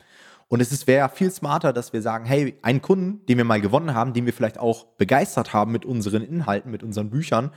Und 0.48 0.60
es 0.60 0.86
wäre 0.86 1.08
viel 1.08 1.30
smarter, 1.30 1.72
dass 1.72 1.92
wir 1.92 2.02
sagen, 2.02 2.26
hey, 2.26 2.58
einen 2.62 2.82
Kunden, 2.82 3.24
den 3.26 3.38
wir 3.38 3.44
mal 3.44 3.60
gewonnen 3.60 3.94
haben, 3.94 4.12
den 4.12 4.26
wir 4.26 4.32
vielleicht 4.32 4.58
auch 4.58 4.84
begeistert 4.98 5.52
haben 5.52 5.72
mit 5.72 5.84
unseren 5.84 6.22
Inhalten, 6.22 6.70
mit 6.70 6.82
unseren 6.82 7.10
Büchern, 7.10 7.50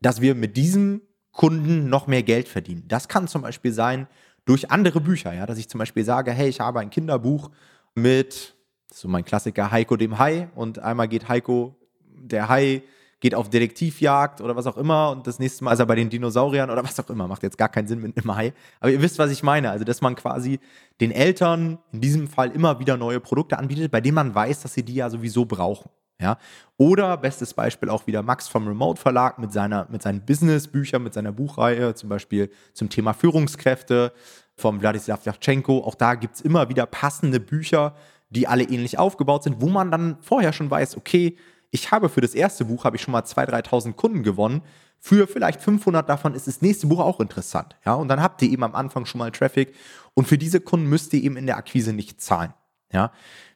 dass 0.00 0.20
wir 0.20 0.34
mit 0.34 0.56
diesem 0.56 1.02
Kunden 1.32 1.88
noch 1.88 2.06
mehr 2.06 2.22
Geld 2.22 2.48
verdienen. 2.48 2.84
Das 2.88 3.08
kann 3.08 3.28
zum 3.28 3.42
Beispiel 3.42 3.72
sein 3.72 4.06
durch 4.44 4.70
andere 4.70 5.00
Bücher, 5.00 5.32
ja, 5.34 5.46
dass 5.46 5.58
ich 5.58 5.68
zum 5.68 5.78
Beispiel 5.78 6.04
sage, 6.04 6.30
hey, 6.32 6.48
ich 6.48 6.60
habe 6.60 6.80
ein 6.80 6.90
Kinderbuch 6.90 7.50
mit 7.94 8.55
so 8.92 9.08
mein 9.08 9.24
Klassiker 9.24 9.70
Heiko 9.70 9.96
dem 9.96 10.18
Hai 10.18 10.48
und 10.54 10.78
einmal 10.78 11.08
geht 11.08 11.28
Heiko, 11.28 11.74
der 12.06 12.48
Hai, 12.48 12.82
geht 13.20 13.34
auf 13.34 13.48
Detektivjagd 13.48 14.40
oder 14.40 14.56
was 14.56 14.66
auch 14.66 14.76
immer 14.76 15.10
und 15.10 15.26
das 15.26 15.38
nächste 15.38 15.64
Mal 15.64 15.72
ist 15.72 15.78
er 15.78 15.86
bei 15.86 15.94
den 15.94 16.10
Dinosauriern 16.10 16.70
oder 16.70 16.84
was 16.84 17.00
auch 17.00 17.08
immer. 17.08 17.26
Macht 17.26 17.42
jetzt 17.42 17.56
gar 17.56 17.68
keinen 17.68 17.88
Sinn 17.88 18.00
mit 18.00 18.16
einem 18.16 18.34
Hai. 18.34 18.52
Aber 18.80 18.90
ihr 18.90 19.00
wisst, 19.00 19.18
was 19.18 19.30
ich 19.30 19.42
meine. 19.42 19.70
Also, 19.70 19.84
dass 19.84 20.02
man 20.02 20.14
quasi 20.14 20.60
den 21.00 21.10
Eltern 21.10 21.78
in 21.92 22.00
diesem 22.00 22.28
Fall 22.28 22.50
immer 22.50 22.78
wieder 22.78 22.96
neue 22.96 23.20
Produkte 23.20 23.58
anbietet, 23.58 23.90
bei 23.90 24.00
denen 24.00 24.14
man 24.14 24.34
weiß, 24.34 24.62
dass 24.62 24.74
sie 24.74 24.82
die 24.82 24.94
ja 24.94 25.08
sowieso 25.08 25.46
brauchen. 25.46 25.90
Ja? 26.20 26.38
Oder 26.76 27.16
bestes 27.16 27.54
Beispiel 27.54 27.88
auch 27.88 28.06
wieder 28.06 28.22
Max 28.22 28.48
vom 28.48 28.68
Remote 28.68 29.00
Verlag 29.00 29.38
mit, 29.38 29.52
seiner, 29.52 29.86
mit 29.90 30.02
seinen 30.02 30.24
Business-Büchern, 30.24 31.02
mit 31.02 31.14
seiner 31.14 31.32
Buchreihe, 31.32 31.94
zum 31.94 32.08
Beispiel 32.08 32.50
zum 32.74 32.90
Thema 32.90 33.12
Führungskräfte 33.12 34.12
vom 34.56 34.80
Wladislav 34.80 35.24
Yavchenko. 35.24 35.84
Auch 35.84 35.94
da 35.94 36.14
gibt 36.14 36.36
es 36.36 36.40
immer 36.40 36.68
wieder 36.68 36.86
passende 36.86 37.40
Bücher, 37.40 37.94
die 38.30 38.48
alle 38.48 38.64
ähnlich 38.64 38.98
aufgebaut 38.98 39.44
sind, 39.44 39.60
wo 39.60 39.68
man 39.68 39.90
dann 39.90 40.18
vorher 40.20 40.52
schon 40.52 40.70
weiß, 40.70 40.96
okay, 40.96 41.36
ich 41.70 41.90
habe 41.90 42.08
für 42.08 42.20
das 42.20 42.34
erste 42.34 42.64
Buch 42.64 42.84
habe 42.84 42.96
ich 42.96 43.02
schon 43.02 43.12
mal 43.12 43.22
2.000, 43.22 43.66
3.000 43.68 43.92
Kunden 43.94 44.22
gewonnen. 44.22 44.62
Für 44.98 45.26
vielleicht 45.26 45.60
500 45.60 46.08
davon 46.08 46.34
ist 46.34 46.46
das 46.46 46.62
nächste 46.62 46.86
Buch 46.86 47.00
auch 47.00 47.20
interessant. 47.20 47.76
Ja, 47.84 47.94
und 47.94 48.08
dann 48.08 48.22
habt 48.22 48.40
ihr 48.42 48.50
eben 48.50 48.64
am 48.64 48.74
Anfang 48.74 49.04
schon 49.04 49.18
mal 49.18 49.30
Traffic. 49.30 49.74
Und 50.14 50.26
für 50.26 50.38
diese 50.38 50.60
Kunden 50.60 50.86
müsst 50.88 51.12
ihr 51.12 51.22
eben 51.22 51.36
in 51.36 51.46
der 51.46 51.56
Akquise 51.58 51.92
nicht 51.92 52.20
zahlen. 52.20 52.54
Ja, 52.92 53.12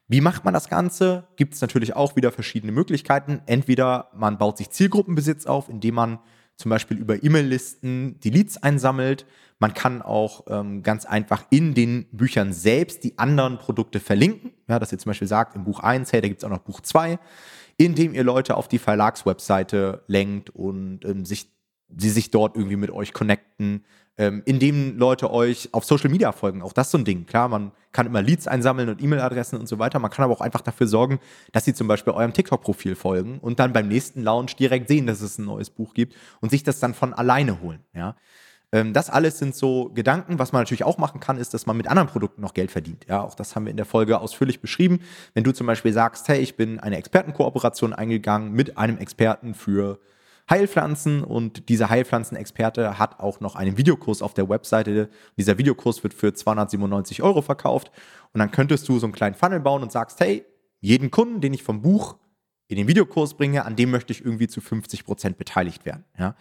wie 0.07 0.21
macht 0.21 0.43
man 0.43 0.53
das 0.53 0.69
Ganze? 0.69 1.27
Gibt 1.37 1.53
es 1.53 1.61
natürlich 1.61 1.95
auch 1.95 2.15
wieder 2.15 2.31
verschiedene 2.31 2.71
Möglichkeiten. 2.71 3.41
Entweder 3.45 4.09
man 4.13 4.37
baut 4.37 4.57
sich 4.57 4.69
Zielgruppenbesitz 4.69 5.45
auf, 5.45 5.69
indem 5.69 5.95
man 5.95 6.19
zum 6.61 6.69
Beispiel 6.69 6.97
über 6.97 7.23
E-Mail-Listen 7.23 8.19
die 8.19 8.29
Leads 8.29 8.61
einsammelt. 8.63 9.25
Man 9.59 9.73
kann 9.73 10.01
auch 10.01 10.45
ähm, 10.47 10.81
ganz 10.81 11.05
einfach 11.05 11.45
in 11.49 11.73
den 11.73 12.05
Büchern 12.11 12.53
selbst 12.53 13.03
die 13.03 13.17
anderen 13.19 13.57
Produkte 13.57 13.99
verlinken. 13.99 14.51
Ja, 14.67 14.79
dass 14.79 14.91
ihr 14.91 14.97
zum 14.97 15.09
Beispiel 15.11 15.27
sagt, 15.27 15.55
im 15.55 15.65
Buch 15.65 15.79
1, 15.79 16.11
hey, 16.13 16.21
da 16.21 16.27
gibt 16.27 16.41
es 16.41 16.45
auch 16.45 16.49
noch 16.49 16.59
Buch 16.59 16.81
2 16.81 17.19
indem 17.85 18.13
ihr 18.13 18.23
Leute 18.23 18.57
auf 18.57 18.67
die 18.67 18.77
Verlagswebseite 18.77 20.03
lenkt 20.07 20.49
und 20.51 21.03
ähm, 21.05 21.25
sich, 21.25 21.51
sie 21.95 22.09
sich 22.09 22.31
dort 22.31 22.55
irgendwie 22.55 22.75
mit 22.75 22.91
euch 22.91 23.13
connecten, 23.13 23.85
ähm, 24.17 24.41
indem 24.45 24.97
Leute 24.97 25.31
euch 25.31 25.69
auf 25.71 25.85
Social 25.85 26.09
Media 26.09 26.31
folgen. 26.31 26.61
Auch 26.61 26.73
das 26.73 26.87
ist 26.87 26.91
so 26.91 26.97
ein 26.97 27.05
Ding. 27.05 27.25
Klar, 27.25 27.47
man 27.47 27.71
kann 27.91 28.05
immer 28.05 28.21
Leads 28.21 28.47
einsammeln 28.47 28.89
und 28.89 29.01
E-Mail-Adressen 29.01 29.59
und 29.59 29.67
so 29.67 29.79
weiter. 29.79 29.99
Man 29.99 30.11
kann 30.11 30.23
aber 30.23 30.33
auch 30.33 30.41
einfach 30.41 30.61
dafür 30.61 30.87
sorgen, 30.87 31.19
dass 31.51 31.65
sie 31.65 31.73
zum 31.73 31.87
Beispiel 31.87 32.13
eurem 32.13 32.33
TikTok-Profil 32.33 32.95
folgen 32.95 33.39
und 33.39 33.59
dann 33.59 33.73
beim 33.73 33.87
nächsten 33.87 34.23
Launch 34.23 34.55
direkt 34.55 34.87
sehen, 34.87 35.07
dass 35.07 35.21
es 35.21 35.37
ein 35.37 35.45
neues 35.45 35.69
Buch 35.69 35.93
gibt 35.93 36.15
und 36.39 36.49
sich 36.51 36.63
das 36.63 36.79
dann 36.79 36.93
von 36.93 37.13
alleine 37.13 37.61
holen. 37.61 37.79
Ja. 37.93 38.15
Ähm, 38.71 38.93
das 38.93 39.09
alles 39.09 39.39
sind 39.39 39.55
so 39.55 39.89
Gedanken. 39.93 40.39
Was 40.39 40.51
man 40.51 40.61
natürlich 40.61 40.83
auch 40.83 40.97
machen 40.97 41.19
kann, 41.19 41.37
ist, 41.37 41.53
dass 41.53 41.65
man 41.65 41.77
mit 41.77 41.87
anderen 41.87 42.07
Produkten 42.07 42.41
noch 42.41 42.53
Geld 42.53 42.71
verdient. 42.71 43.05
Ja, 43.07 43.21
auch 43.21 43.35
das 43.35 43.55
haben 43.55 43.65
wir 43.65 43.71
in 43.71 43.77
der 43.77 43.85
Folge 43.85 44.19
ausführlich 44.19 44.61
beschrieben. 44.61 44.99
Wenn 45.33 45.43
du 45.43 45.51
zum 45.51 45.67
Beispiel 45.67 45.93
sagst, 45.93 46.27
hey, 46.27 46.39
ich 46.39 46.55
bin 46.55 46.79
eine 46.79 46.97
Expertenkooperation 46.97 47.93
eingegangen 47.93 48.53
mit 48.53 48.77
einem 48.77 48.97
Experten 48.97 49.53
für 49.53 49.99
Heilpflanzen 50.51 51.23
und 51.23 51.69
dieser 51.69 51.89
Heilpflanzenexperte 51.89 52.99
hat 52.99 53.19
auch 53.19 53.39
noch 53.39 53.55
einen 53.55 53.77
Videokurs 53.77 54.21
auf 54.21 54.33
der 54.33 54.49
Webseite. 54.49 55.09
Dieser 55.37 55.57
Videokurs 55.57 56.03
wird 56.03 56.13
für 56.13 56.33
297 56.33 57.23
Euro 57.23 57.41
verkauft 57.41 57.89
und 58.33 58.39
dann 58.39 58.51
könntest 58.51 58.87
du 58.87 58.99
so 58.99 59.07
einen 59.07 59.13
kleinen 59.13 59.33
Funnel 59.33 59.61
bauen 59.61 59.81
und 59.81 59.91
sagst, 59.91 60.19
hey, 60.19 60.45
jeden 60.79 61.09
Kunden, 61.09 61.41
den 61.41 61.53
ich 61.53 61.63
vom 61.63 61.81
Buch 61.81 62.17
in 62.67 62.75
den 62.75 62.87
Videokurs 62.87 63.35
bringe, 63.35 63.65
an 63.65 63.75
dem 63.75 63.91
möchte 63.91 64.13
ich 64.13 64.23
irgendwie 64.23 64.47
zu 64.47 64.61
50 64.61 65.05
Prozent 65.05 65.37
beteiligt 65.37 65.85
werden. 65.85 66.03
Ja. 66.19 66.35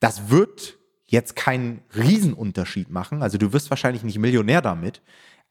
Das 0.00 0.30
wird 0.30 0.78
jetzt 1.04 1.36
keinen 1.36 1.82
Riesenunterschied 1.94 2.90
machen. 2.90 3.22
Also 3.22 3.38
du 3.38 3.52
wirst 3.52 3.70
wahrscheinlich 3.70 4.02
nicht 4.02 4.18
Millionär 4.18 4.62
damit. 4.62 5.02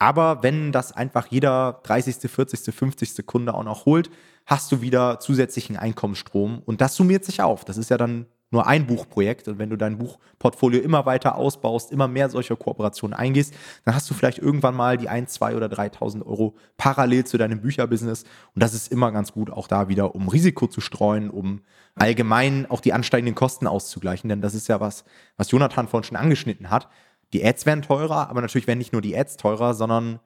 Aber 0.04 0.44
wenn 0.44 0.74
das 0.74 0.92
einfach 0.92 1.28
jeder 1.28 1.80
30., 1.84 2.30
40., 2.30 2.76
50. 2.76 3.26
Kunde 3.26 3.54
auch 3.54 3.64
noch 3.64 3.86
holt, 3.86 4.10
hast 4.46 4.70
du 4.74 4.82
wieder 4.82 5.22
zusätzlichen 5.22 5.78
Einkommensstrom 5.78 6.62
und 6.66 6.82
das 6.82 6.98
summiert 6.98 7.24
sich 7.24 7.42
auf. 7.42 7.64
Das 7.64 7.78
ist 7.78 7.90
ja 7.90 7.96
dann 7.96 8.26
nur 8.52 8.68
ein 8.68 8.86
Buchprojekt 8.86 9.48
und 9.48 9.60
wenn 9.60 9.70
du 9.70 9.78
dein 9.78 9.98
Buchportfolio 9.98 10.82
immer 10.82 11.06
weiter 11.06 11.38
ausbaust, 11.38 11.90
immer 11.90 12.10
mehr 12.10 12.30
solcher 12.30 12.58
Kooperationen 12.58 13.18
eingehst, 13.18 13.54
dann 13.86 13.96
hast 13.96 14.10
du 14.10 14.14
vielleicht 14.14 14.40
irgendwann 14.40 14.76
mal 14.76 14.98
die 14.98 15.08
1, 15.08 15.32
2 15.32 15.56
oder 15.56 15.68
3.000 15.68 16.26
Euro 16.26 16.58
parallel 16.76 17.24
zu 17.24 17.38
deinem 17.38 17.62
Bücherbusiness 17.62 18.24
und 18.54 18.62
das 18.62 18.74
ist 18.74 18.92
immer 18.92 19.14
ganz 19.14 19.32
gut, 19.32 19.52
auch 19.52 19.70
da 19.70 19.88
wieder, 19.88 20.16
um 20.16 20.28
Risiko 20.28 20.68
zu 20.68 20.82
streuen, 20.82 21.30
um 21.30 21.62
allgemein 21.96 22.70
auch 22.70 22.82
die 22.82 22.92
ansteigenden 22.92 23.36
Kosten 23.36 23.68
auszugleichen, 23.68 24.28
denn 24.28 24.42
das 24.42 24.54
ist 24.54 24.68
ja 24.68 24.82
was, 24.82 25.06
was 25.38 25.50
Jonathan 25.50 25.88
vorhin 25.88 26.04
schon 26.04 26.18
angeschnitten 26.18 26.70
hat. 26.70 26.90
Die 27.34 27.44
Ads 27.44 27.66
werden 27.66 27.82
teurer, 27.82 28.30
aber 28.30 28.42
natürlich 28.42 28.68
werden 28.68 28.80
nicht 28.80 28.94
nur 28.94 29.02
die 29.02 29.18
Ads 29.18 29.38
teurer, 29.38 29.74
sondern 29.74 30.20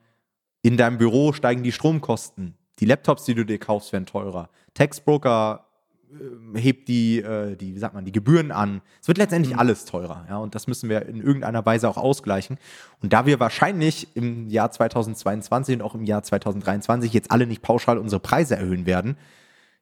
in 0.62 0.78
deinem 0.78 0.98
Büro 0.98 1.34
steigen 1.34 1.64
die 1.64 1.72
Stromkosten. 1.72 2.56
Die 2.80 2.86
Laptops, 2.86 3.26
die 3.26 3.34
du 3.34 3.46
dir 3.46 3.58
kaufst, 3.58 3.94
werden 3.94 4.06
teurer. 4.06 4.50
Textbroker 4.74 5.66
äh, 6.12 6.60
hebt 6.60 6.88
die, 6.88 7.20
äh, 7.20 7.56
die, 7.56 7.76
wie 7.76 7.80
sagt 7.80 7.96
man, 7.96 8.06
die 8.06 8.12
Gebühren 8.12 8.52
an. 8.52 8.82
Es 9.02 9.08
wird 9.08 9.18
letztendlich 9.18 9.54
mhm. 9.54 9.60
alles 9.60 9.86
teurer, 9.86 10.26
ja, 10.30 10.38
und 10.38 10.54
das 10.54 10.68
müssen 10.68 10.90
wir 10.90 11.06
in 11.06 11.22
irgendeiner 11.22 11.66
Weise 11.66 11.90
auch 11.90 11.98
ausgleichen. 11.98 12.58
Und 13.02 13.14
da 13.14 13.26
wir 13.26 13.40
wahrscheinlich 13.40 14.16
im 14.16 14.50
Jahr 14.50 14.70
2022 14.70 15.78
und 15.78 15.82
auch 15.82 15.96
im 15.96 16.04
Jahr 16.04 16.24
2023 16.24 17.14
jetzt 17.14 17.32
alle 17.32 17.48
nicht 17.48 17.62
pauschal 17.62 17.98
unsere 17.98 18.20
Preise 18.20 18.58
erhöhen 18.58 18.86
werden, 18.86 19.18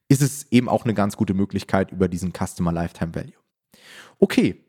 ist 0.08 0.22
es 0.22 0.52
eben 0.52 0.70
auch 0.70 0.84
eine 0.84 0.94
ganz 0.94 1.18
gute 1.18 1.34
Möglichkeit 1.34 1.92
über 1.92 2.08
diesen 2.08 2.32
Customer 2.32 2.72
Lifetime 2.72 3.16
Value. 3.16 3.34
Okay, 4.20 4.64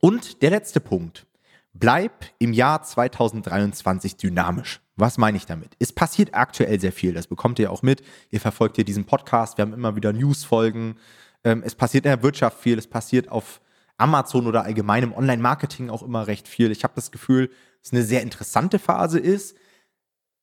und 0.00 0.42
der 0.42 0.50
letzte 0.50 0.80
Punkt. 0.80 1.26
Bleib 1.74 2.26
im 2.38 2.52
Jahr 2.52 2.82
2023 2.82 4.16
dynamisch. 4.16 4.80
Was 4.96 5.16
meine 5.16 5.38
ich 5.38 5.46
damit? 5.46 5.74
Es 5.78 5.92
passiert 5.92 6.34
aktuell 6.34 6.78
sehr 6.78 6.92
viel. 6.92 7.14
Das 7.14 7.26
bekommt 7.26 7.58
ihr 7.58 7.72
auch 7.72 7.82
mit. 7.82 8.02
Ihr 8.30 8.40
verfolgt 8.40 8.76
hier 8.76 8.84
diesen 8.84 9.06
Podcast. 9.06 9.56
Wir 9.56 9.62
haben 9.62 9.72
immer 9.72 9.96
wieder 9.96 10.12
Newsfolgen. 10.12 10.96
Ähm, 11.44 11.62
es 11.64 11.74
passiert 11.74 12.04
in 12.04 12.10
der 12.10 12.22
Wirtschaft 12.22 12.60
viel. 12.60 12.78
Es 12.78 12.86
passiert 12.86 13.30
auf 13.30 13.62
Amazon 13.96 14.46
oder 14.46 14.64
allgemein 14.64 15.02
im 15.02 15.14
Online-Marketing 15.14 15.88
auch 15.88 16.02
immer 16.02 16.26
recht 16.26 16.46
viel. 16.46 16.70
Ich 16.70 16.84
habe 16.84 16.94
das 16.94 17.10
Gefühl, 17.10 17.50
es 17.82 17.92
eine 17.92 18.02
sehr 18.02 18.22
interessante 18.22 18.78
Phase 18.78 19.18
ist. 19.18 19.56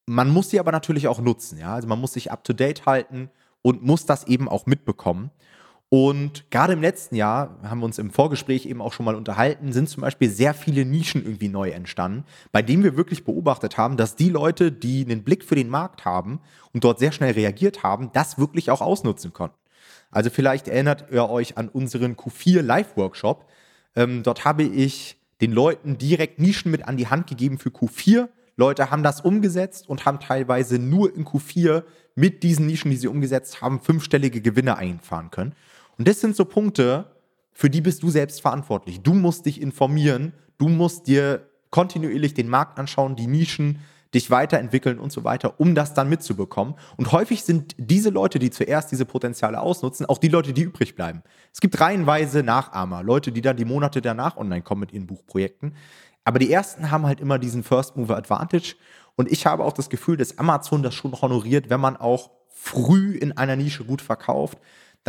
Man 0.08 0.30
muss 0.30 0.50
sie 0.50 0.60
aber 0.60 0.72
natürlich 0.72 1.08
auch 1.08 1.20
nutzen. 1.20 1.60
Ja? 1.60 1.76
Also 1.76 1.88
man 1.88 2.00
muss 2.00 2.14
sich 2.14 2.32
up-to-date 2.32 2.88
halten 2.88 3.30
und 3.62 3.84
muss 3.84 4.06
das 4.06 4.26
eben 4.26 4.50
auch 4.50 4.66
mitbekommen. 4.66 5.30
Und 5.92 6.52
gerade 6.52 6.74
im 6.74 6.82
letzten 6.82 7.16
Jahr, 7.16 7.58
haben 7.64 7.80
wir 7.80 7.86
uns 7.86 7.98
im 7.98 8.12
Vorgespräch 8.12 8.68
eben 8.68 8.80
auch 8.80 8.94
schon 8.94 9.08
mal 9.08 9.16
unterhalten, 9.16 9.74
sind 9.74 9.90
zum 9.90 10.02
Beispiel 10.02 10.30
sehr 10.30 10.54
viele 10.54 10.86
Nischen 10.86 11.24
irgendwie 11.24 11.50
neu 11.50 11.72
entstanden, 11.72 12.26
bei 12.52 12.62
denen 12.62 12.84
wir 12.84 12.96
wirklich 12.96 13.26
beobachtet 13.26 13.78
haben, 13.78 13.98
dass 13.98 14.16
die 14.16 14.30
Leute, 14.30 14.72
die 14.72 15.04
einen 15.04 15.24
Blick 15.24 15.44
für 15.44 15.56
den 15.56 15.70
Markt 15.70 16.06
haben 16.06 16.42
und 16.74 16.84
dort 16.84 17.00
sehr 17.00 17.12
schnell 17.12 17.34
reagiert 17.34 17.82
haben, 17.82 18.12
das 18.14 18.38
wirklich 18.38 18.70
auch 18.70 18.82
ausnutzen 18.82 19.34
konnten. 19.34 19.58
Also 20.12 20.30
vielleicht 20.30 20.68
erinnert 20.68 21.06
ihr 21.12 21.28
euch 21.28 21.58
an 21.58 21.70
unseren 21.70 22.16
Q4 22.16 22.62
Live-Workshop. 22.62 23.48
Ähm, 23.96 24.22
dort 24.22 24.46
habe 24.46 24.64
ich 24.64 25.18
den 25.42 25.52
Leuten 25.52 25.98
direkt 25.98 26.40
Nischen 26.40 26.70
mit 26.72 26.88
an 26.88 26.98
die 26.98 27.08
Hand 27.08 27.26
gegeben 27.28 27.58
für 27.58 27.70
Q4. 27.70 28.30
Leute 28.58 28.92
haben 28.92 29.04
das 29.04 29.22
umgesetzt 29.22 29.90
und 29.90 30.06
haben 30.06 30.20
teilweise 30.20 30.78
nur 30.78 31.16
in 31.16 31.26
Q4 31.26 31.84
mit 32.16 32.44
diesen 32.44 32.68
Nischen, 32.68 32.92
die 32.92 32.98
sie 32.98 33.08
umgesetzt 33.08 33.62
haben, 33.62 33.80
fünfstellige 33.80 34.42
Gewinne 34.42 34.78
einfahren 34.78 35.32
können. 35.32 35.56
Und 36.00 36.08
das 36.08 36.22
sind 36.22 36.36
so 36.36 36.46
Punkte, 36.46 37.06
für 37.52 37.70
die 37.70 37.82
bist 37.82 38.02
du 38.04 38.10
selbst 38.10 38.42
verantwortlich. 38.42 39.02
Du 39.02 39.14
musst 39.14 39.46
dich 39.46 39.62
informieren, 39.62 40.32
du 40.58 40.70
musst 40.70 41.08
dir 41.08 41.46
kontinuierlich 41.72 42.34
den 42.34 42.48
Markt 42.48 42.80
anschauen, 42.80 43.18
die 43.18 43.28
Nischen, 43.28 43.80
dich 44.14 44.32
weiterentwickeln 44.32 44.98
und 44.98 45.12
so 45.12 45.26
weiter, 45.26 45.60
um 45.60 45.76
das 45.76 45.94
dann 45.94 46.10
mitzubekommen. 46.10 46.76
Und 46.96 47.12
häufig 47.12 47.44
sind 47.44 47.76
diese 47.78 48.10
Leute, 48.10 48.40
die 48.40 48.50
zuerst 48.50 48.92
diese 48.92 49.06
Potenziale 49.06 49.60
ausnutzen, 49.60 50.06
auch 50.06 50.18
die 50.18 50.30
Leute, 50.30 50.54
die 50.54 50.64
übrig 50.64 50.96
bleiben. 50.96 51.22
Es 51.54 51.60
gibt 51.60 51.80
reihenweise 51.80 52.44
Nachahmer, 52.44 53.04
Leute, 53.04 53.34
die 53.34 53.42
dann 53.42 53.58
die 53.58 53.66
Monate 53.66 54.02
danach 54.02 54.38
online 54.38 54.62
kommen 54.62 54.80
mit 54.80 54.94
ihren 54.94 55.06
Buchprojekten. 55.06 55.76
Aber 56.24 56.40
die 56.40 56.52
ersten 56.52 56.92
haben 56.92 57.06
halt 57.06 57.20
immer 57.20 57.38
diesen 57.40 57.62
First 57.62 57.98
Mover 57.98 58.18
Advantage. 58.18 58.76
Und 59.16 59.30
ich 59.30 59.46
habe 59.46 59.66
auch 59.66 59.74
das 59.74 59.90
Gefühl, 59.90 60.16
dass 60.16 60.38
Amazon 60.38 60.82
das 60.82 60.96
schon 60.96 61.12
honoriert, 61.22 61.70
wenn 61.70 61.82
man 61.82 61.98
auch 61.98 62.32
früh 62.48 63.16
in 63.16 63.38
einer 63.38 63.58
Nische 63.58 63.84
gut 63.84 64.02
verkauft, 64.02 64.58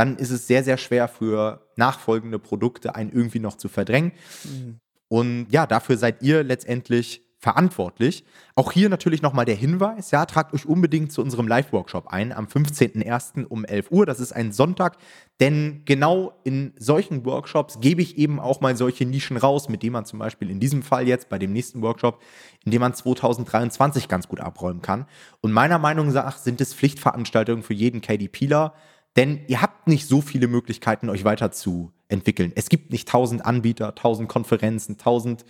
dann 0.01 0.17
ist 0.17 0.31
es 0.31 0.47
sehr, 0.47 0.65
sehr 0.65 0.79
schwer 0.79 1.09
für 1.09 1.61
nachfolgende 1.77 2.39
Produkte 2.39 2.95
einen 2.95 3.13
irgendwie 3.13 3.39
noch 3.39 3.59
zu 3.59 3.69
verdrängen. 3.69 4.13
Mhm. 4.45 4.81
Und 5.09 5.49
ja, 5.51 5.67
dafür 5.67 5.99
seid 5.99 6.23
ihr 6.23 6.43
letztendlich 6.43 7.21
verantwortlich. 7.39 8.25
Auch 8.55 8.73
hier 8.73 8.89
natürlich 8.89 9.21
nochmal 9.21 9.45
der 9.45 9.57
Hinweis, 9.57 10.11
ja, 10.11 10.25
tragt 10.25 10.55
euch 10.55 10.65
unbedingt 10.65 11.13
zu 11.13 11.21
unserem 11.21 11.47
Live-Workshop 11.49 12.09
ein 12.09 12.33
am 12.33 12.47
15.01. 12.47 13.45
um 13.45 13.67
11 13.67 13.91
Uhr. 13.91 14.07
Das 14.07 14.21
ist 14.21 14.33
ein 14.33 14.53
Sonntag, 14.53 14.97
denn 15.39 15.83
genau 15.85 16.33
in 16.45 16.73
solchen 16.79 17.27
Workshops 17.27 17.79
gebe 17.81 18.01
ich 18.01 18.17
eben 18.17 18.41
auch 18.41 18.63
mal 18.63 18.77
solche 18.77 19.05
Nischen 19.05 19.37
raus, 19.37 19.69
mit 19.69 19.83
denen 19.83 19.93
man 19.93 20.07
zum 20.07 20.19
Beispiel 20.19 20.49
in 20.49 20.61
diesem 20.61 20.83
Fall 20.83 21.09
jetzt 21.09 21.29
bei 21.29 21.39
dem 21.39 21.53
nächsten 21.53 21.83
Workshop, 21.83 22.23
in 22.65 22.73
dem 22.73 22.81
man 22.81 22.95
2023 22.95 24.09
ganz 24.09 24.29
gut 24.29 24.41
abräumen 24.41 24.81
kann. 24.81 25.05
Und 25.43 25.53
meiner 25.53 25.79
Meinung 25.79 26.11
nach 26.11 26.39
sind 26.39 26.63
es 26.63 26.73
Pflichtveranstaltungen 26.73 27.63
für 27.63 27.75
jeden 27.75 28.01
KDPler, 28.01 28.73
denn 29.17 29.41
ihr 29.49 29.61
habt 29.61 29.89
nicht 29.89 30.07
so 30.07 30.21
viele 30.21 30.47
Möglichkeiten, 30.47 31.09
euch 31.09 31.25
weiterzuentwickeln. 31.25 32.53
Es 32.55 32.69
gibt 32.69 32.91
nicht 32.93 33.09
tausend 33.09 33.45
Anbieter, 33.45 33.95
tausend 33.95 34.29
Konferenzen, 34.29 34.99
tausend 34.99 35.45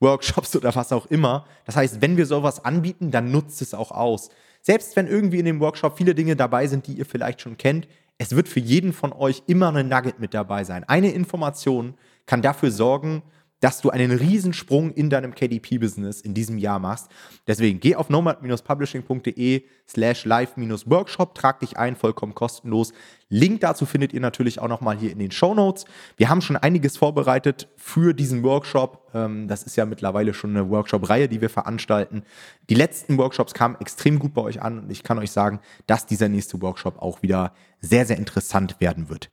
Workshops 0.00 0.56
oder 0.56 0.74
was 0.74 0.92
auch 0.92 1.06
immer. 1.06 1.46
Das 1.64 1.76
heißt, 1.76 2.02
wenn 2.02 2.16
wir 2.16 2.26
sowas 2.26 2.64
anbieten, 2.64 3.10
dann 3.10 3.30
nutzt 3.30 3.62
es 3.62 3.74
auch 3.74 3.92
aus. 3.92 4.30
Selbst 4.60 4.96
wenn 4.96 5.06
irgendwie 5.06 5.38
in 5.38 5.44
dem 5.44 5.60
Workshop 5.60 5.96
viele 5.96 6.14
Dinge 6.14 6.36
dabei 6.36 6.66
sind, 6.66 6.86
die 6.86 6.94
ihr 6.94 7.06
vielleicht 7.06 7.40
schon 7.40 7.56
kennt, 7.56 7.86
es 8.18 8.34
wird 8.34 8.48
für 8.48 8.60
jeden 8.60 8.92
von 8.92 9.12
euch 9.12 9.42
immer 9.46 9.68
eine 9.68 9.84
Nugget 9.84 10.20
mit 10.20 10.34
dabei 10.34 10.64
sein. 10.64 10.84
Eine 10.84 11.10
Information 11.10 11.94
kann 12.26 12.42
dafür 12.42 12.70
sorgen, 12.70 13.22
dass 13.64 13.80
du 13.80 13.88
einen 13.88 14.10
Riesensprung 14.10 14.90
in 14.90 15.08
deinem 15.08 15.34
KDP-Business 15.34 16.20
in 16.20 16.34
diesem 16.34 16.58
Jahr 16.58 16.78
machst. 16.78 17.10
Deswegen 17.46 17.80
geh 17.80 17.96
auf 17.96 18.10
nomad-publishing.de 18.10 19.64
slash 19.88 20.26
live-workshop, 20.26 21.34
trag 21.34 21.60
dich 21.60 21.78
ein, 21.78 21.96
vollkommen 21.96 22.34
kostenlos. 22.34 22.92
Link 23.30 23.62
dazu 23.62 23.86
findet 23.86 24.12
ihr 24.12 24.20
natürlich 24.20 24.58
auch 24.58 24.68
nochmal 24.68 24.98
hier 24.98 25.10
in 25.10 25.18
den 25.18 25.30
Show 25.30 25.54
Notes. 25.54 25.86
Wir 26.18 26.28
haben 26.28 26.42
schon 26.42 26.58
einiges 26.58 26.98
vorbereitet 26.98 27.68
für 27.78 28.12
diesen 28.12 28.42
Workshop. 28.42 29.10
Ähm, 29.14 29.48
das 29.48 29.62
ist 29.62 29.76
ja 29.76 29.86
mittlerweile 29.86 30.34
schon 30.34 30.50
eine 30.50 30.68
Workshop-Reihe, 30.68 31.30
die 31.30 31.40
wir 31.40 31.48
veranstalten. 31.48 32.24
Die 32.68 32.74
letzten 32.74 33.16
Workshops 33.16 33.54
kamen 33.54 33.76
extrem 33.80 34.18
gut 34.18 34.34
bei 34.34 34.42
euch 34.42 34.60
an 34.60 34.80
und 34.80 34.90
ich 34.92 35.02
kann 35.02 35.18
euch 35.18 35.30
sagen, 35.30 35.60
dass 35.86 36.04
dieser 36.04 36.28
nächste 36.28 36.60
Workshop 36.60 37.00
auch 37.00 37.22
wieder 37.22 37.54
sehr, 37.80 38.04
sehr 38.04 38.18
interessant 38.18 38.78
werden 38.78 39.08
wird. 39.08 39.30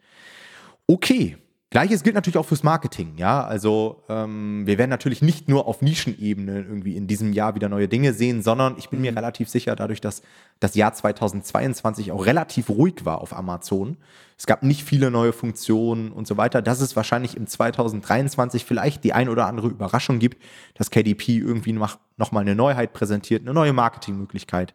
Okay, 0.87 1.35
Gleiches 1.71 2.03
gilt 2.03 2.15
natürlich 2.15 2.37
auch 2.37 2.45
fürs 2.45 2.63
Marketing, 2.63 3.13
ja. 3.15 3.45
Also 3.45 4.03
ähm, 4.09 4.67
wir 4.67 4.77
werden 4.77 4.89
natürlich 4.89 5.21
nicht 5.21 5.47
nur 5.47 5.67
auf 5.67 5.81
Nischenebene 5.81 6.57
irgendwie 6.57 6.97
in 6.97 7.07
diesem 7.07 7.31
Jahr 7.31 7.55
wieder 7.55 7.69
neue 7.69 7.87
Dinge 7.87 8.11
sehen, 8.11 8.43
sondern 8.43 8.75
ich 8.77 8.89
bin 8.89 8.99
mir 8.99 9.11
mhm. 9.11 9.17
relativ 9.17 9.47
sicher, 9.47 9.77
dadurch, 9.77 10.01
dass 10.01 10.21
das 10.59 10.75
Jahr 10.75 10.93
2022 10.93 12.11
auch 12.11 12.25
relativ 12.25 12.69
ruhig 12.69 13.05
war 13.05 13.21
auf 13.21 13.33
Amazon, 13.33 13.95
es 14.37 14.47
gab 14.47 14.63
nicht 14.63 14.83
viele 14.83 15.11
neue 15.11 15.31
Funktionen 15.31 16.11
und 16.11 16.27
so 16.27 16.35
weiter, 16.35 16.61
dass 16.61 16.81
es 16.81 16.97
wahrscheinlich 16.97 17.37
im 17.37 17.47
2023 17.47 18.65
vielleicht 18.65 19.05
die 19.05 19.13
ein 19.13 19.29
oder 19.29 19.45
andere 19.45 19.67
Überraschung 19.67 20.19
gibt, 20.19 20.43
dass 20.73 20.91
KDP 20.91 21.37
irgendwie 21.37 21.71
noch, 21.71 21.99
mal 22.17 22.41
eine 22.41 22.55
Neuheit 22.55 22.91
präsentiert, 22.91 23.43
eine 23.43 23.53
neue 23.53 23.71
Marketingmöglichkeit 23.71 24.73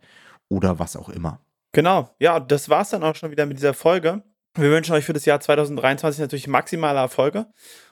oder 0.48 0.78
was 0.78 0.96
auch 0.96 1.10
immer. 1.10 1.40
Genau, 1.72 2.08
ja, 2.20 2.40
das 2.40 2.70
war 2.70 2.80
es 2.80 2.88
dann 2.88 3.02
auch 3.02 3.16
schon 3.16 3.32
wieder 3.32 3.44
mit 3.44 3.58
dieser 3.58 3.74
Folge. 3.74 4.22
Wir 4.58 4.70
wünschen 4.70 4.94
euch 4.94 5.04
für 5.04 5.12
das 5.12 5.26
Jahr 5.26 5.38
2023 5.38 6.18
natürlich 6.18 6.48
maximale 6.48 6.98
Erfolge. 6.98 7.46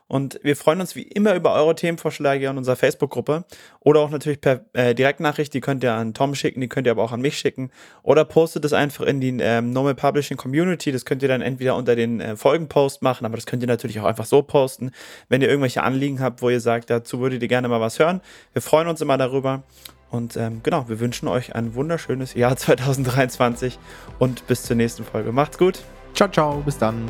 Und 0.07 0.39
wir 0.43 0.55
freuen 0.55 0.81
uns 0.81 0.97
wie 0.97 1.03
immer 1.03 1.35
über 1.35 1.55
eure 1.55 1.75
Themenvorschläge 1.75 2.47
in 2.47 2.59
unserer 2.59 2.77
Facebook-Gruppe 2.77 3.45
oder 3.81 4.01
auch 4.01 4.11
natürlich 4.11 4.41
per 4.41 4.65
äh, 4.75 4.95
Direktnachricht. 4.95 5.53
Die 5.55 5.61
könnt 5.61 5.83
ihr 5.83 5.95
an 5.95 6.15
Tom 6.15 6.35
schicken, 6.35 6.61
die 6.61 6.69
könnt 6.69 6.87
ihr 6.87 6.91
aber 6.91 7.03
auch 7.03 7.13
an 7.13 7.23
mich 7.23 7.39
schicken. 7.39 7.71
Oder 8.03 8.25
postet 8.25 8.65
es 8.65 8.73
einfach 8.75 9.05
in 9.05 9.21
die 9.21 9.37
ähm, 9.41 9.73
Normal 9.73 9.95
Publishing 9.95 10.37
Community. 10.37 10.93
Das 10.93 11.05
könnt 11.05 11.23
ihr 11.23 11.29
dann 11.29 11.43
entweder 11.43 11.77
unter 11.77 11.97
den 11.97 12.21
äh, 12.21 12.37
Folgenpost 12.37 13.03
machen, 13.03 13.25
aber 13.25 13.37
das 13.37 13.47
könnt 13.47 13.63
ihr 13.63 13.67
natürlich 13.67 14.01
auch 14.01 14.05
einfach 14.05 14.27
so 14.27 14.43
posten. 14.43 14.91
Wenn 15.29 15.41
ihr 15.41 15.49
irgendwelche 15.49 15.83
Anliegen 15.83 16.21
habt, 16.21 16.43
wo 16.43 16.51
ihr 16.51 16.61
sagt, 16.61 16.91
dazu 16.91 17.21
würdet 17.21 17.43
ihr 17.43 17.49
gerne 17.49 17.69
mal 17.69 17.81
was 17.81 17.99
hören. 17.99 18.21
Wir 18.53 18.61
freuen 18.63 18.89
uns 18.89 19.01
immer 19.01 19.17
darüber. 19.17 19.63
Und 20.11 20.37
ähm, 20.37 20.61
genau, 20.63 20.89
wir 20.89 21.01
wünschen 21.01 21.29
euch 21.29 21.55
ein 21.55 21.75
wunderschönes 21.75 22.35
Jahr 22.35 22.57
2023 22.57 23.79
und 24.19 24.47
bis 24.47 24.65
zur 24.65 24.77
nächsten 24.77 25.05
Folge. 25.05 25.33
Macht's 25.33 25.57
gut! 25.57 25.83
Ciao, 26.15 26.29
ciao, 26.29 26.63
bis 26.65 26.79
dann. 26.79 27.09